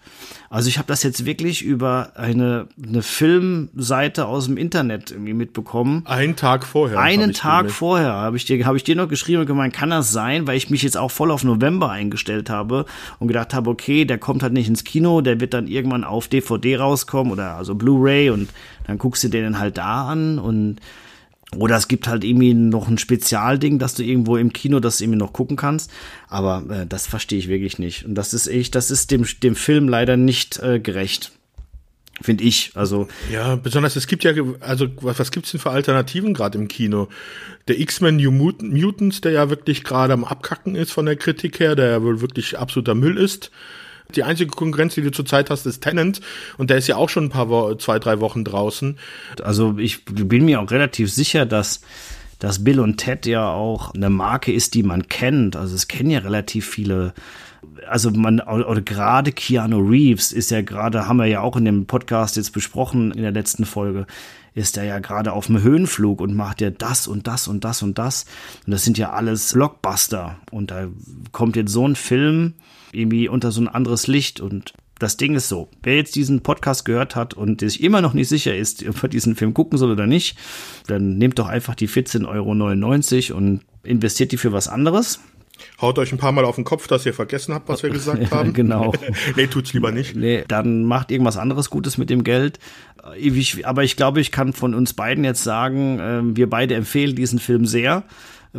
[0.50, 6.04] Also ich habe das jetzt wirklich über eine, eine Filmseite aus dem Internet irgendwie mitbekommen.
[6.06, 7.00] Einen Tag vorher.
[7.00, 10.12] Einen Tag vorher habe ich dir habe ich dir noch geschrieben und gemeint, kann das
[10.12, 12.86] sein, weil ich mich jetzt auch voll auf November eingestellt habe
[13.20, 16.28] und gedacht habe, okay, der kommt halt nicht ins Kino, der wird dann irgendwann auf
[16.28, 18.50] DVD rauskommen oder also Blu-ray und
[18.88, 20.80] dann guckst du den halt da an und
[21.58, 25.20] oder es gibt halt irgendwie noch ein Spezialding, dass du irgendwo im Kino das irgendwie
[25.20, 25.92] noch gucken kannst.
[26.28, 28.06] Aber äh, das verstehe ich wirklich nicht.
[28.06, 31.32] Und das ist echt, das ist dem, dem Film leider nicht äh, gerecht.
[32.22, 32.72] Finde ich.
[32.76, 33.08] Also.
[33.32, 37.10] Ja, besonders es gibt ja, also was, was gibt's denn für Alternativen gerade im Kino?
[37.68, 41.76] Der X-Men New Mutants, der ja wirklich gerade am Abkacken ist von der Kritik her,
[41.76, 43.52] der ja wohl wirklich absoluter Müll ist.
[44.16, 46.22] Die einzige Konkurrenz, die du zurzeit hast, ist Tenant
[46.58, 48.98] und der ist ja auch schon ein paar Wo zwei, drei Wochen draußen.
[49.42, 51.82] Also ich bin mir auch relativ sicher, dass
[52.40, 55.56] dass Bill und Ted ja auch eine Marke ist, die man kennt.
[55.56, 57.14] Also es kennen ja relativ viele
[57.88, 61.86] also man, oder gerade Keanu Reeves ist ja gerade, haben wir ja auch in dem
[61.86, 64.06] Podcast jetzt besprochen in der letzten Folge,
[64.54, 67.82] ist er ja gerade auf dem Höhenflug und macht ja das und das und das
[67.82, 68.26] und das.
[68.66, 70.38] Und das sind ja alles Blockbuster.
[70.52, 70.88] Und da
[71.32, 72.54] kommt jetzt so ein Film,
[72.94, 76.86] irgendwie unter so ein anderes Licht und das Ding ist so, wer jetzt diesen Podcast
[76.86, 79.92] gehört hat und sich immer noch nicht sicher ist, ob er diesen Film gucken soll
[79.92, 80.38] oder nicht,
[80.88, 85.20] dann nehmt doch einfach die 14,99 Euro und investiert die für was anderes.
[85.82, 88.32] Haut euch ein paar Mal auf den Kopf, dass ihr vergessen habt, was wir gesagt
[88.32, 88.54] haben.
[88.54, 88.94] genau.
[89.36, 90.16] nee, tut's lieber nicht.
[90.16, 92.60] Nee, dann macht irgendwas anderes Gutes mit dem Geld.
[93.64, 97.40] Aber ich glaube, ich kann von uns beiden jetzt sagen, ähm, wir beide empfehlen diesen
[97.40, 98.04] Film sehr.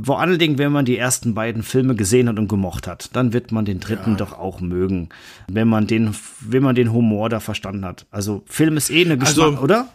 [0.02, 3.32] Vor allen Dingen, wenn man die ersten beiden Filme gesehen hat und gemocht hat, dann
[3.32, 4.16] wird man den dritten ja.
[4.16, 5.10] doch auch mögen,
[5.46, 8.06] wenn man den, wenn man den Humor da verstanden hat.
[8.10, 9.88] Also Film ist eh eine Geschmack, also, oder?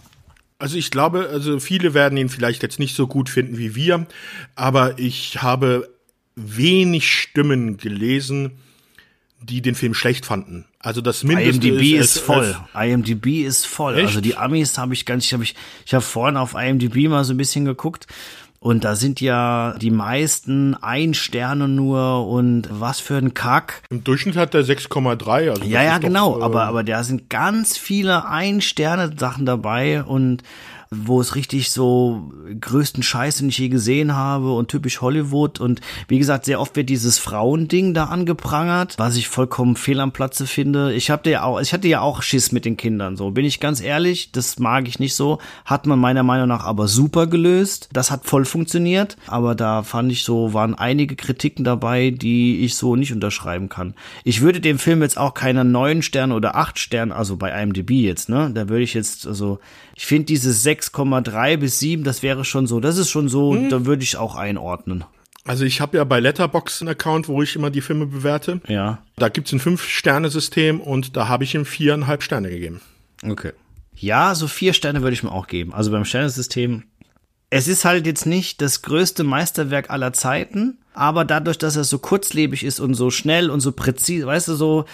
[0.57, 4.07] Also ich glaube, also viele werden ihn vielleicht jetzt nicht so gut finden wie wir,
[4.55, 5.89] aber ich habe
[6.35, 8.51] wenig Stimmen gelesen,
[9.41, 10.65] die den Film schlecht fanden.
[10.79, 12.55] Also das Mindeste IMDb ist, ist voll.
[12.73, 13.95] IMDb ist voll.
[13.95, 14.07] Echt?
[14.07, 17.23] Also die Amis habe ich ganz, ich habe ich, ich habe vorhin auf IMDb mal
[17.25, 18.07] so ein bisschen geguckt
[18.59, 23.83] und da sind ja die meisten ein Sterne nur und was für ein Kack.
[23.89, 25.49] Im Durchschnitt hat der 6,3.
[25.49, 26.33] Also ja, ja, genau.
[26.33, 30.43] Doch, äh, aber, aber da sind ganz viele Ein-Sterne-Sachen dabei und
[30.91, 35.59] wo es richtig so größten Scheiß, den ich je gesehen habe und typisch Hollywood.
[35.59, 40.11] Und wie gesagt, sehr oft wird dieses Frauending da angeprangert, was ich vollkommen fehl am
[40.11, 40.93] Platze finde.
[40.93, 43.59] Ich hatte ja auch, ich hatte ja auch Schiss mit den Kindern, so bin ich
[43.59, 44.31] ganz ehrlich.
[44.31, 45.37] Das mag ich nicht so.
[45.63, 47.89] Hat man meiner Meinung nach aber super gelöst.
[47.93, 49.15] Das hat voll funktioniert.
[49.27, 53.93] Aber da fand ich so, waren einige Kritiken dabei, die ich so nicht unterschreiben kann.
[54.23, 57.91] Ich würde dem Film jetzt auch keine neun Sterne oder acht Sterne, also bei IMDb
[57.91, 58.49] jetzt, ne?
[58.51, 59.59] Da würde ich jetzt, also
[59.99, 63.67] Ich finde diese 6,3 bis 7, das wäre schon so, das ist schon so, hm.
[63.67, 65.03] da würde ich auch einordnen.
[65.43, 68.61] Also ich habe ja bei Letterbox einen Account, wo ich immer die Filme bewerte.
[68.69, 69.03] Ja.
[69.17, 72.79] Da gibt's ein Fünf-Sterne-System und da habe ich ihm viereinhalb Sterne gegeben.
[73.27, 73.51] Okay.
[73.93, 75.73] Ja, so vier Sterne würde ich mir auch geben.
[75.73, 76.83] Also beim Sternesystem.
[77.49, 81.99] Es ist halt jetzt nicht das größte Meisterwerk aller Zeiten, aber dadurch, dass er so
[81.99, 84.85] kurzlebig ist und so schnell und so präzise, weißt du, so,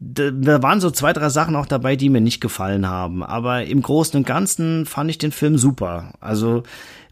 [0.00, 3.22] da waren so zwei, drei Sachen auch dabei, die mir nicht gefallen haben.
[3.22, 6.12] Aber im Großen und Ganzen fand ich den Film super.
[6.20, 6.62] Also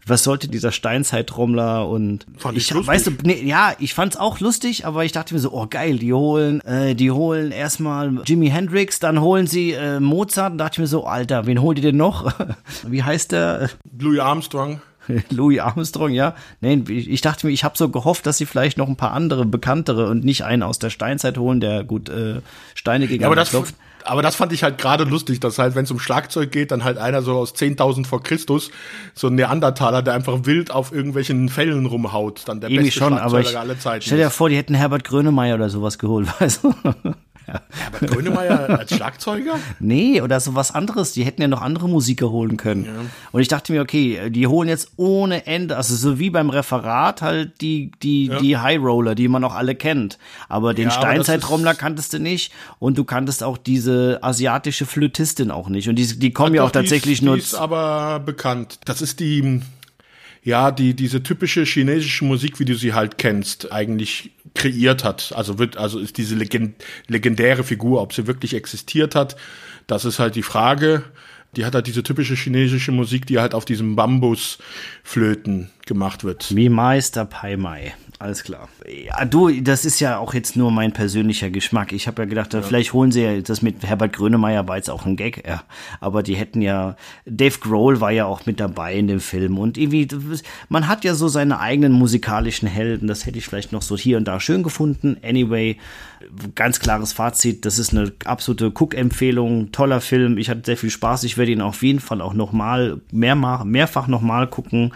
[0.09, 4.39] was sollte dieser Steinzeittrommler und fand ich, ich weißt du, nee, ja, ich fand's auch
[4.39, 8.49] lustig, aber ich dachte mir so, oh geil, die holen, äh, die holen erstmal Jimi
[8.49, 11.83] Hendrix, dann holen sie äh, Mozart, und dachte ich mir so, Alter, wen holt ihr
[11.83, 12.33] denn noch?
[12.87, 13.69] Wie heißt der?
[13.99, 14.81] Louis Armstrong.
[15.29, 16.35] Louis Armstrong, ja.
[16.61, 19.45] Nee, ich dachte mir, ich habe so gehofft, dass sie vielleicht noch ein paar andere
[19.45, 22.41] bekanntere und nicht einen aus der Steinzeit holen, der gut äh,
[22.75, 23.75] Steine gegen ja, aber das, klopft
[24.09, 26.83] aber das fand ich halt gerade lustig, dass halt, wenn es um Schlagzeug geht, dann
[26.83, 28.71] halt einer so aus 10.000 vor Christus,
[29.13, 33.17] so ein Neandertaler, der einfach wild auf irgendwelchen Fällen rumhaut, dann der Irgendwie beste schon,
[33.17, 34.03] aber ich, aller Zeiten.
[34.03, 36.73] Stell dir vor, die hätten Herbert Grönemeyer oder sowas geholt, weißt du?
[37.53, 37.61] Ja.
[37.69, 39.59] Herbert Grönemeyer als Schlagzeuger?
[39.79, 41.13] Nee, oder so was anderes.
[41.13, 42.85] Die hätten ja noch andere Musiker holen können.
[42.85, 42.91] Ja.
[43.31, 47.21] Und ich dachte mir, okay, die holen jetzt ohne Ende, also so wie beim Referat
[47.21, 48.39] halt die, die, ja.
[48.39, 50.17] die High Roller, die man auch alle kennt.
[50.47, 55.69] Aber den ja, Steinzeitrommler kanntest du nicht und du kanntest auch diese asiatische Flötistin auch
[55.69, 55.89] nicht.
[55.89, 57.35] Und die, die kommen ja, auch tatsächlich die nur.
[57.35, 58.79] Die ist aber bekannt.
[58.85, 59.61] Das ist die,
[60.49, 65.31] ja, die, diese typische chinesische Musik, wie du sie halt kennst, eigentlich kreiert hat.
[65.35, 66.73] Also wird, also ist diese legend,
[67.07, 69.35] legendäre Figur, ob sie wirklich existiert hat,
[69.85, 71.03] das ist halt die Frage.
[71.55, 76.55] Die hat halt diese typische chinesische Musik, die halt auf diesem Bambusflöten gemacht wird.
[76.55, 77.93] Wie Meister Pai Mai.
[78.21, 78.67] Alles klar.
[78.85, 81.93] Ja, du, das ist ja auch jetzt nur mein persönlicher Geschmack.
[81.93, 82.61] Ich habe ja gedacht, ja.
[82.61, 85.63] vielleicht holen sie ja das mit Herbert Grönemeyer war jetzt auch ein Gag, ja.
[86.01, 89.77] Aber die hätten ja, Dave Grohl war ja auch mit dabei in dem Film und
[89.77, 90.05] irgendwie,
[90.67, 93.07] man hat ja so seine eigenen musikalischen Helden.
[93.07, 95.15] Das hätte ich vielleicht noch so hier und da schön gefunden.
[95.23, 95.77] Anyway,
[96.55, 97.63] ganz klares Fazit.
[97.63, 99.71] Das ist eine absolute Cook-Empfehlung.
[99.71, 100.37] Toller Film.
[100.37, 101.23] Ich hatte sehr viel Spaß.
[101.23, 104.91] Ich werde ihn auf jeden Fall auch noch mal, mehr, mehrfach noch mal gucken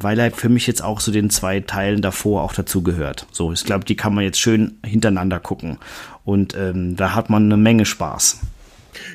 [0.00, 3.26] weil er für mich jetzt auch so den zwei Teilen davor auch dazu gehört.
[3.32, 5.78] So, ich glaube, die kann man jetzt schön hintereinander gucken.
[6.24, 8.40] Und ähm, da hat man eine Menge Spaß.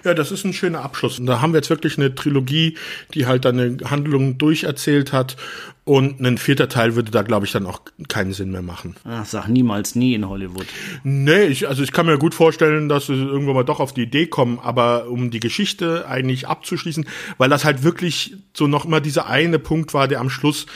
[0.04, 1.20] Ja, das ist ein schöner Abschluss.
[1.20, 2.78] Und da haben wir jetzt wirklich eine Trilogie,
[3.14, 5.38] die halt eine Handlung durcherzählt hat.
[5.84, 8.96] Und ein vierter Teil würde da, glaube ich, dann auch keinen Sinn mehr machen.
[9.04, 10.68] Ach, sag niemals nie in Hollywood.
[11.04, 14.04] Nee, ich, also ich kann mir gut vorstellen, dass sie irgendwann mal doch auf die
[14.04, 17.06] Idee kommen, aber um die Geschichte eigentlich abzuschließen,
[17.40, 20.68] weil das halt wirklich so noch immer dieser eine Punkt war, der am Schluss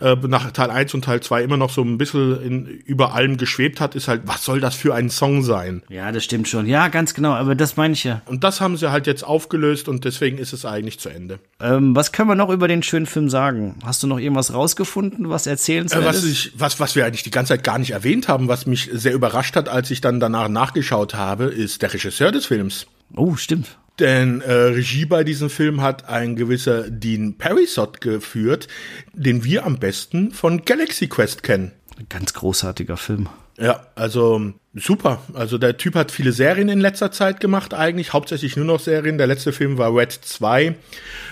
[0.00, 3.36] äh, nach Teil 1 und Teil 2 immer noch so ein bisschen in, über allem
[3.36, 5.82] geschwebt hat, ist halt, was soll das für ein Song sein?
[5.88, 6.66] Ja, das stimmt schon.
[6.66, 8.22] Ja, ganz genau, aber das meine ich ja.
[8.26, 11.38] Und das haben sie halt jetzt aufgelöst und deswegen ist es eigentlich zu Ende.
[11.60, 13.76] Ähm, was können wir noch über den schönen Film sagen?
[13.84, 16.24] Hast du noch irgendwas rausgefunden, was erzählenswert äh, was?
[16.24, 19.14] Ich, was, was wir eigentlich die ganze Zeit gar nicht erwähnt haben, was mich sehr
[19.14, 22.86] überrascht hat, als ich dann danach nachgeschaut habe, ist der Regisseur des Films.
[23.16, 23.78] Oh, stimmt.
[23.98, 28.68] Denn äh, Regie bei diesem Film hat ein gewisser Dean Parisot geführt,
[29.12, 31.72] den wir am besten von Galaxy Quest kennen.
[31.98, 33.28] Ein ganz großartiger Film.
[33.58, 35.20] Ja, also super.
[35.34, 39.18] Also der Typ hat viele Serien in letzter Zeit gemacht, eigentlich hauptsächlich nur noch Serien.
[39.18, 40.76] Der letzte Film war Red 2.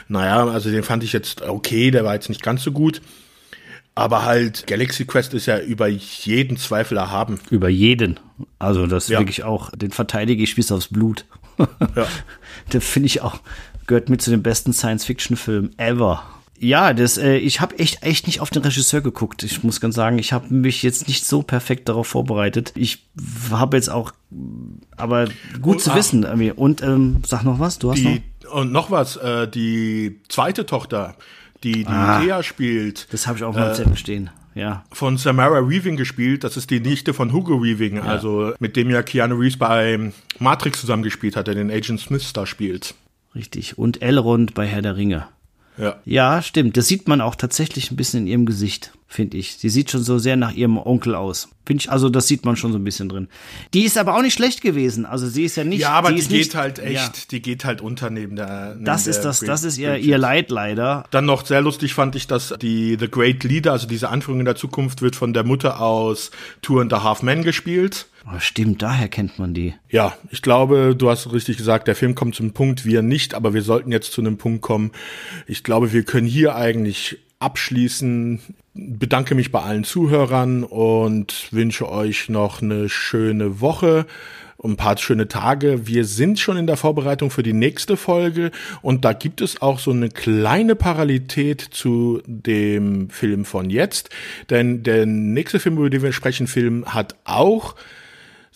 [0.08, 3.00] Naja, also den fand ich jetzt okay, der war jetzt nicht ganz so gut.
[3.98, 7.40] Aber halt, Galaxy Quest ist ja über jeden Zweifel erhaben.
[7.50, 8.20] Über jeden.
[8.58, 9.18] Also das ja.
[9.18, 11.24] wirklich auch, den verteidige ich bis aufs Blut
[11.96, 12.06] ja.
[12.72, 13.40] Der finde ich auch,
[13.86, 16.22] gehört mit zu den besten Science-Fiction-Filmen ever.
[16.60, 19.44] Ja, das, äh, ich habe echt, echt nicht auf den Regisseur geguckt.
[19.44, 22.72] Ich muss ganz sagen, ich habe mich jetzt nicht so perfekt darauf vorbereitet.
[22.74, 23.06] Ich
[23.50, 24.12] habe jetzt auch,
[24.96, 25.26] aber
[25.62, 26.24] gut und, zu ach, wissen.
[26.52, 28.52] Und ähm, sag noch was, du hast die, noch?
[28.52, 31.14] Und noch was, äh, die zweite Tochter,
[31.64, 33.12] die die ah, Thea spielt.
[33.12, 34.84] Das habe ich auch mal äh, Zettel stehen ja.
[34.92, 36.44] Von Samara Weaving gespielt.
[36.44, 38.02] Das ist die Nichte von Hugo Weaving, ja.
[38.02, 42.44] also mit dem ja Keanu Reeves bei Matrix zusammengespielt hat, der den Agent Smith da
[42.44, 42.94] spielt.
[43.34, 43.78] Richtig.
[43.78, 45.28] Und Elrond bei Herr der Ringe.
[45.76, 45.96] Ja.
[46.04, 46.76] ja, stimmt.
[46.76, 49.56] Das sieht man auch tatsächlich ein bisschen in ihrem Gesicht, finde ich.
[49.56, 51.48] Sie sieht schon so sehr nach ihrem Onkel aus.
[51.64, 53.28] Finde ich, also das sieht man schon so ein bisschen drin.
[53.72, 55.06] Die ist aber auch nicht schlecht gewesen.
[55.06, 55.80] Also sie ist ja nicht.
[55.80, 57.12] Ja, aber die, die geht nicht, halt echt, ja.
[57.30, 58.74] die geht halt unter neben der.
[58.74, 61.04] Neben das ist das, Great das ist ihr, ihr Leid leider.
[61.10, 64.46] Dann noch sehr lustig fand ich, dass die The Great Leader, also diese Anführung in
[64.46, 66.30] der Zukunft, wird von der Mutter aus
[66.60, 68.06] Two and a Half Men gespielt.
[68.26, 69.74] Oh, stimmt, daher kennt man die.
[69.88, 73.54] Ja, ich glaube, du hast richtig gesagt, der Film kommt zum Punkt, wir nicht, aber
[73.54, 74.92] wir sollten jetzt zu einem Punkt kommen.
[75.46, 78.40] Ich glaube, wir können hier eigentlich abschließen.
[78.74, 84.06] Bedanke mich bei allen Zuhörern und wünsche euch noch eine schöne Woche
[84.64, 85.86] ein paar schöne Tage.
[85.86, 88.50] Wir sind schon in der Vorbereitung für die nächste Folge
[88.82, 94.10] und da gibt es auch so eine kleine Parallelität zu dem Film von jetzt,
[94.50, 97.76] denn der nächste Film, über den wir sprechen, Film hat auch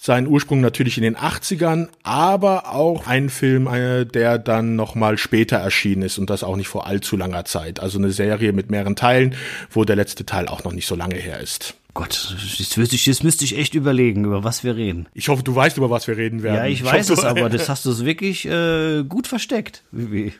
[0.03, 5.59] seinen Ursprung natürlich in den 80ern, aber auch ein Film, äh, der dann nochmal später
[5.59, 7.79] erschienen ist und das auch nicht vor allzu langer Zeit.
[7.79, 9.37] Also eine Serie mit mehreren Teilen,
[9.71, 11.75] wo der letzte Teil auch noch nicht so lange her ist.
[11.95, 15.07] Gott, jetzt müsste, ich, jetzt müsste ich echt überlegen, über was wir reden.
[15.15, 16.57] Ich hoffe, du weißt, über was wir reden werden.
[16.57, 19.85] Ja, ich, ich weiß hoffe, es, aber das hast du wirklich äh, gut versteckt.
[19.93, 20.33] Wie,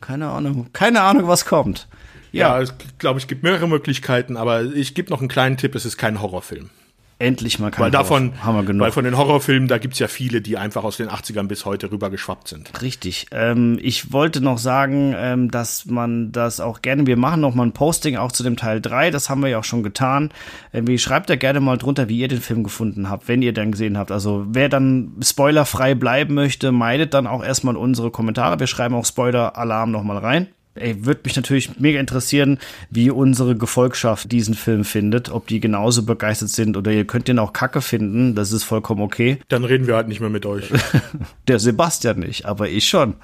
[0.00, 0.68] keine Ahnung.
[0.72, 1.88] Keine Ahnung, was kommt.
[2.30, 5.74] Ja, ja ich glaube, es gibt mehrere Möglichkeiten, aber ich gebe noch einen kleinen Tipp,
[5.74, 6.70] es ist kein Horrorfilm.
[7.18, 8.82] Endlich mal kein Weil davon, haben wir genug.
[8.82, 11.92] Weil von den Horrorfilmen, da gibt's ja viele, die einfach aus den 80ern bis heute
[11.92, 12.82] rübergeschwappt sind.
[12.82, 13.26] Richtig.
[13.30, 17.64] Ähm, ich wollte noch sagen, ähm, dass man das auch gerne, wir machen noch mal
[17.64, 20.30] ein Posting auch zu dem Teil 3, das haben wir ja auch schon getan.
[20.72, 23.72] Irgendwie schreibt da gerne mal drunter, wie ihr den Film gefunden habt, wenn ihr dann
[23.72, 24.10] gesehen habt.
[24.10, 28.58] Also wer dann spoilerfrei bleiben möchte, meidet dann auch erstmal unsere Kommentare.
[28.58, 30.48] Wir schreiben auch Spoiler-Alarm noch mal rein.
[30.74, 32.58] Ey, würde mich natürlich mega interessieren,
[32.90, 37.38] wie unsere Gefolgschaft diesen Film findet, ob die genauso begeistert sind oder ihr könnt den
[37.38, 39.38] auch kacke finden, das ist vollkommen okay.
[39.48, 40.70] Dann reden wir halt nicht mehr mit euch.
[41.48, 43.14] Der Sebastian nicht, aber ich schon.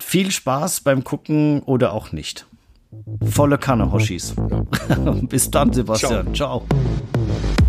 [0.00, 2.46] Viel Spaß beim Gucken oder auch nicht.
[3.22, 4.34] Volle Kanne, Hoshis.
[5.28, 6.34] Bis dann, Sebastian.
[6.34, 6.66] Ciao.
[6.66, 7.59] Ciao.